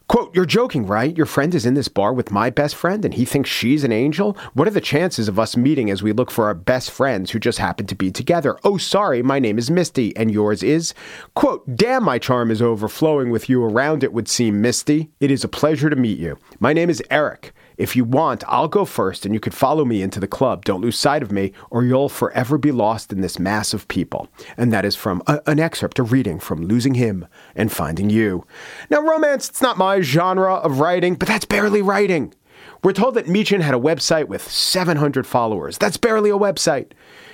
Quote, 0.08 0.34
you're 0.34 0.46
joking, 0.46 0.86
right? 0.86 1.14
Your 1.14 1.26
friend 1.26 1.54
is 1.54 1.66
in 1.66 1.74
this 1.74 1.88
bar 1.88 2.14
with 2.14 2.30
my 2.30 2.48
best 2.48 2.74
friend 2.74 3.04
and 3.04 3.12
he 3.12 3.26
thinks 3.26 3.50
she's 3.50 3.84
an 3.84 3.92
angel? 3.92 4.38
What 4.54 4.66
are 4.66 4.70
the 4.70 4.80
chances 4.80 5.28
of 5.28 5.38
us 5.38 5.54
meeting 5.54 5.90
as 5.90 6.02
we 6.02 6.12
look 6.12 6.30
for 6.30 6.46
our 6.46 6.54
best 6.54 6.90
friends 6.90 7.30
who 7.30 7.38
just 7.38 7.58
happen 7.58 7.86
to 7.86 7.94
be 7.94 8.10
together? 8.10 8.58
Oh, 8.64 8.78
sorry, 8.78 9.22
my 9.22 9.38
name 9.38 9.58
is 9.58 9.70
Misty 9.70 10.16
and 10.16 10.30
yours 10.30 10.62
is? 10.62 10.94
Quote, 11.34 11.76
damn, 11.76 12.04
my 12.04 12.18
charm 12.18 12.50
is 12.50 12.62
overflowing 12.62 13.28
with 13.28 13.50
you 13.50 13.62
around 13.62 14.02
it 14.02 14.14
would 14.14 14.28
seem, 14.28 14.62
Misty. 14.62 15.10
It 15.20 15.30
is 15.30 15.44
a 15.44 15.48
pleasure 15.48 15.90
to 15.90 15.96
meet 15.96 16.18
you. 16.18 16.38
My 16.58 16.72
name 16.72 16.88
is 16.88 17.02
Eric. 17.10 17.52
If 17.78 17.94
you 17.94 18.04
want, 18.04 18.42
I'll 18.48 18.68
go 18.68 18.84
first 18.84 19.24
and 19.24 19.32
you 19.32 19.40
could 19.40 19.54
follow 19.54 19.84
me 19.84 20.02
into 20.02 20.18
the 20.18 20.26
club. 20.26 20.64
Don't 20.64 20.80
lose 20.80 20.98
sight 20.98 21.22
of 21.22 21.30
me, 21.32 21.52
or 21.70 21.84
you'll 21.84 22.08
forever 22.08 22.58
be 22.58 22.72
lost 22.72 23.12
in 23.12 23.20
this 23.20 23.38
mass 23.38 23.72
of 23.72 23.86
people. 23.86 24.28
And 24.56 24.72
that 24.72 24.84
is 24.84 24.96
from 24.96 25.22
a, 25.28 25.40
an 25.46 25.60
excerpt, 25.60 26.00
a 26.00 26.02
reading 26.02 26.40
from 26.40 26.66
Losing 26.66 26.94
Him 26.94 27.26
and 27.54 27.70
Finding 27.70 28.10
You. 28.10 28.44
Now, 28.90 29.00
romance, 29.00 29.48
it's 29.48 29.62
not 29.62 29.78
my 29.78 30.00
genre 30.00 30.54
of 30.56 30.80
writing, 30.80 31.14
but 31.14 31.28
that's 31.28 31.44
barely 31.44 31.80
writing. 31.80 32.34
We're 32.82 32.92
told 32.92 33.14
that 33.14 33.28
Meachen 33.28 33.60
had 33.60 33.74
a 33.74 33.78
website 33.78 34.26
with 34.26 34.48
700 34.48 35.26
followers. 35.26 35.78
That's 35.78 35.96
barely 35.96 36.30
a 36.30 36.34
website 36.34 36.90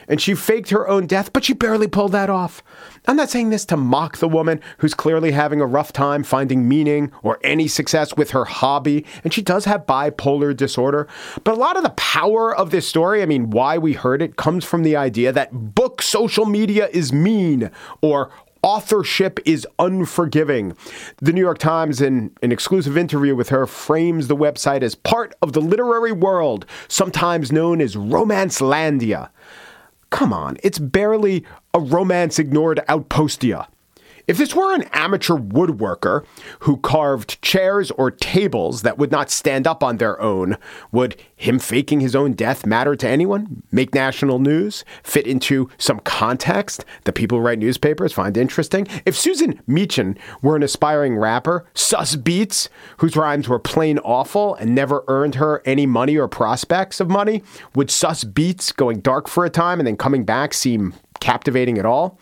and 0.08 0.20
she 0.20 0.34
faked 0.34 0.70
her 0.70 0.88
own 0.88 1.06
death, 1.06 1.32
but 1.32 1.44
she 1.44 1.52
barely 1.52 1.88
pulled 1.88 2.12
that 2.12 2.30
off. 2.30 2.62
I'm 3.06 3.16
not 3.16 3.30
saying 3.30 3.50
this 3.50 3.66
to 3.66 3.76
mock 3.76 4.18
the 4.18 4.28
woman 4.28 4.60
who's 4.78 4.94
clearly 4.94 5.32
having 5.32 5.60
a 5.60 5.66
rough 5.66 5.92
time 5.92 6.24
finding 6.24 6.68
meaning 6.68 7.12
or 7.22 7.38
any 7.44 7.68
success 7.68 8.16
with 8.16 8.30
her 8.30 8.44
hobby, 8.44 9.04
and 9.22 9.32
she 9.32 9.42
does 9.42 9.64
have 9.66 9.86
bipolar 9.86 10.56
disorder. 10.56 11.06
But 11.42 11.54
a 11.54 11.60
lot 11.60 11.76
of 11.76 11.82
the 11.82 11.90
power 11.90 12.54
of 12.54 12.70
this 12.70 12.88
story, 12.88 13.22
I 13.22 13.26
mean, 13.26 13.50
why 13.50 13.78
we 13.78 13.92
heard 13.92 14.22
it, 14.22 14.36
comes 14.36 14.64
from 14.64 14.82
the 14.82 14.96
idea 14.96 15.32
that 15.32 15.74
book 15.74 16.00
social 16.02 16.46
media 16.46 16.88
is 16.92 17.12
mean 17.12 17.70
or 18.00 18.30
authorship 18.64 19.38
is 19.44 19.66
unforgiving. 19.78 20.74
The 21.18 21.34
New 21.34 21.42
York 21.42 21.58
Times, 21.58 22.00
in 22.00 22.30
an 22.42 22.50
exclusive 22.50 22.96
interview 22.96 23.36
with 23.36 23.50
her, 23.50 23.66
frames 23.66 24.26
the 24.26 24.36
website 24.36 24.82
as 24.82 24.94
part 24.94 25.34
of 25.42 25.52
the 25.52 25.60
literary 25.60 26.12
world, 26.12 26.64
sometimes 26.88 27.52
known 27.52 27.82
as 27.82 27.94
Romancelandia. 27.94 29.28
Come 30.14 30.32
on, 30.32 30.58
it's 30.62 30.78
barely 30.78 31.44
a 31.74 31.80
romance 31.80 32.38
ignored 32.38 32.80
outpostia. 32.88 33.66
If 34.26 34.38
this 34.38 34.54
were 34.54 34.74
an 34.74 34.84
amateur 34.92 35.34
woodworker 35.34 36.24
who 36.60 36.78
carved 36.78 37.42
chairs 37.42 37.90
or 37.90 38.10
tables 38.10 38.80
that 38.80 38.96
would 38.96 39.12
not 39.12 39.30
stand 39.30 39.66
up 39.66 39.82
on 39.82 39.98
their 39.98 40.18
own, 40.18 40.56
would 40.92 41.16
him 41.36 41.58
faking 41.58 42.00
his 42.00 42.16
own 42.16 42.32
death 42.32 42.64
matter 42.64 42.96
to 42.96 43.06
anyone? 43.06 43.62
Make 43.70 43.92
national 43.92 44.38
news? 44.38 44.82
Fit 45.02 45.26
into 45.26 45.68
some 45.76 46.00
context 46.00 46.86
that 47.04 47.12
people 47.12 47.36
who 47.36 47.44
write 47.44 47.58
newspapers 47.58 48.14
find 48.14 48.38
interesting? 48.38 48.86
If 49.04 49.14
Susan 49.14 49.60
Meachen 49.66 50.16
were 50.40 50.56
an 50.56 50.62
aspiring 50.62 51.18
rapper, 51.18 51.66
Sus 51.74 52.16
Beats, 52.16 52.70
whose 52.98 53.16
rhymes 53.16 53.46
were 53.46 53.58
plain 53.58 53.98
awful 53.98 54.54
and 54.54 54.74
never 54.74 55.04
earned 55.06 55.34
her 55.34 55.60
any 55.66 55.84
money 55.84 56.16
or 56.16 56.28
prospects 56.28 56.98
of 56.98 57.10
money, 57.10 57.42
would 57.74 57.90
Sus 57.90 58.24
Beats 58.24 58.72
going 58.72 59.00
dark 59.00 59.28
for 59.28 59.44
a 59.44 59.50
time 59.50 59.80
and 59.80 59.86
then 59.86 59.98
coming 59.98 60.24
back 60.24 60.54
seem 60.54 60.94
captivating 61.20 61.76
at 61.76 61.84
all? 61.84 62.18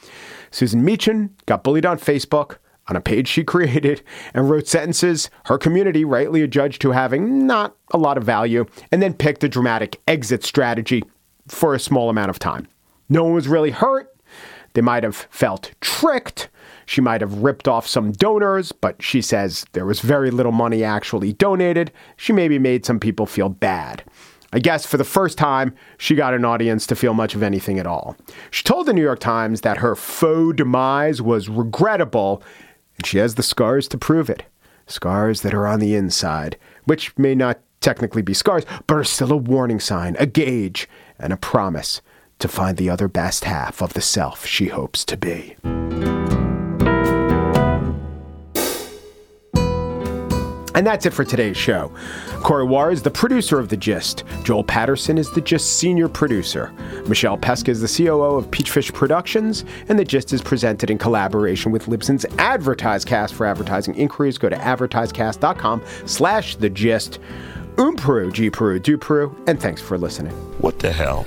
Susan 0.53 0.85
Meachen 0.85 1.35
got 1.47 1.65
bullied 1.65 1.87
on 1.87 1.99
Facebook 1.99 2.59
on 2.89 2.97
a 2.97 3.01
page 3.01 3.27
she 3.29 3.43
created 3.53 4.03
and 4.35 4.49
wrote 4.49 4.69
sentences 4.69 5.31
her 5.47 5.59
community 5.59 6.05
rightly 6.05 6.43
adjudged 6.43 6.81
to 6.83 6.93
having 6.93 7.47
not 7.47 7.75
a 7.91 7.99
lot 7.99 8.17
of 8.17 8.25
value, 8.25 8.65
and 8.91 9.03
then 9.03 9.15
picked 9.15 9.43
a 9.43 9.49
dramatic 9.49 10.01
exit 10.07 10.45
strategy 10.45 11.03
for 11.49 11.75
a 11.75 11.81
small 11.81 12.09
amount 12.09 12.31
of 12.31 12.39
time. 12.39 12.69
No 13.09 13.25
one 13.25 13.35
was 13.35 13.49
really 13.49 13.71
hurt. 13.71 14.15
They 14.75 14.81
might 14.81 15.03
have 15.03 15.27
felt 15.31 15.73
tricked. 15.81 16.49
She 16.87 17.01
might 17.01 17.21
have 17.21 17.43
ripped 17.43 17.69
off 17.69 17.87
some 17.87 18.13
donors, 18.13 18.73
but 18.73 19.03
she 19.03 19.21
says 19.21 19.67
there 19.73 19.85
was 19.85 20.01
very 20.01 20.31
little 20.31 20.53
money 20.53 20.83
actually 20.83 21.33
donated. 21.33 21.93
She 22.17 22.33
maybe 22.33 22.59
made 22.59 22.87
some 22.87 22.99
people 22.99 23.27
feel 23.27 23.49
bad. 23.49 24.03
I 24.53 24.59
guess 24.59 24.85
for 24.85 24.99
the 24.99 25.05
first 25.05 25.39
time, 25.39 25.75
she 25.97 26.15
got 26.15 26.35
an 26.35 26.45
audience 26.45 26.87
to 26.89 26.97
feel 26.97 27.15
much 27.15 27.35
of 27.35 27.43
anything 27.43 27.79
at 27.79 27.87
all. 27.87 28.17
She 28.51 28.63
told 28.63 28.87
the 28.87 28.93
New 28.93 29.03
York 29.03 29.19
Times 29.19 29.63
that 29.63 29.79
her 29.79 29.97
faux 29.97 30.57
demise 30.57 31.23
was 31.23 31.49
regrettable, 31.49 32.43
and 32.97 33.07
she 33.07 33.19
has 33.19 33.37
the 33.37 33.43
scars 33.43 33.89
to 33.89 33.99
prove 33.99 34.29
it. 34.29 34.45
Scars 34.87 35.41
that 35.41 35.55
are 35.55 35.67
on 35.67 35.81
the 35.81 35.95
inside, 35.95 36.59
which 36.85 37.17
may 37.17 37.35
not 37.35 37.61
technically 37.81 38.23
be 38.23 38.35
scars, 38.35 38.65
but 38.87 38.97
are 38.97 39.05
still 39.05 39.33
a 39.33 39.37
warning 39.37 39.81
sign, 39.81 40.17
a 40.19 40.27
gauge, 40.27 40.89
and 41.19 41.33
a 41.33 41.37
promise 41.37 42.03
to 42.39 42.49
find 42.49 42.77
the 42.77 42.91
other 42.91 43.09
best 43.09 43.45
half 43.45 43.81
of 43.81 43.95
the 43.95 44.01
self 44.01 44.45
she 44.45 44.69
hopes 44.69 45.05
to 45.05 45.17
be. 45.17 45.57
And 50.75 50.87
that's 50.87 51.07
it 51.07 51.13
for 51.13 51.25
today's 51.25 51.57
show. 51.57 51.93
Corey 52.43 52.65
Wara 52.65 52.93
is 52.93 53.03
the 53.03 53.11
producer 53.11 53.59
of 53.59 53.69
The 53.69 53.77
Gist. 53.77 54.25
Joel 54.43 54.65
Patterson 54.65 55.19
is 55.19 55.31
The 55.31 55.41
Gist 55.41 55.79
senior 55.79 56.09
producer. 56.09 56.73
Michelle 57.07 57.37
Pesca 57.37 57.71
is 57.71 57.81
the 57.81 58.05
COO 58.05 58.37
of 58.37 58.51
Peachfish 58.51 58.93
Productions, 58.93 59.65
and 59.89 59.99
The 59.99 60.05
Gist 60.05 60.33
is 60.33 60.43
presented 60.43 60.91
in 60.91 60.99
collaboration 60.99 61.73
with 61.73 61.87
Libsyn's 61.87 62.25
AdvertiseCast. 62.25 63.33
For 63.33 63.47
advertising 63.47 63.95
inquiries, 63.95 64.39
go 64.39 64.49
to 64.49 64.57
advertisecast.com 64.57 65.83
slash 66.07 66.57
The 66.57 66.71
Gist. 66.71 67.19
Um 67.79 67.97
Peru, 67.97 68.31
G 68.31 68.51
Peru, 68.51 69.45
and 69.47 69.61
thanks 69.61 69.81
for 69.81 69.97
listening. 69.97 70.35
What 70.61 70.79
the 70.79 70.93
hell? 70.93 71.27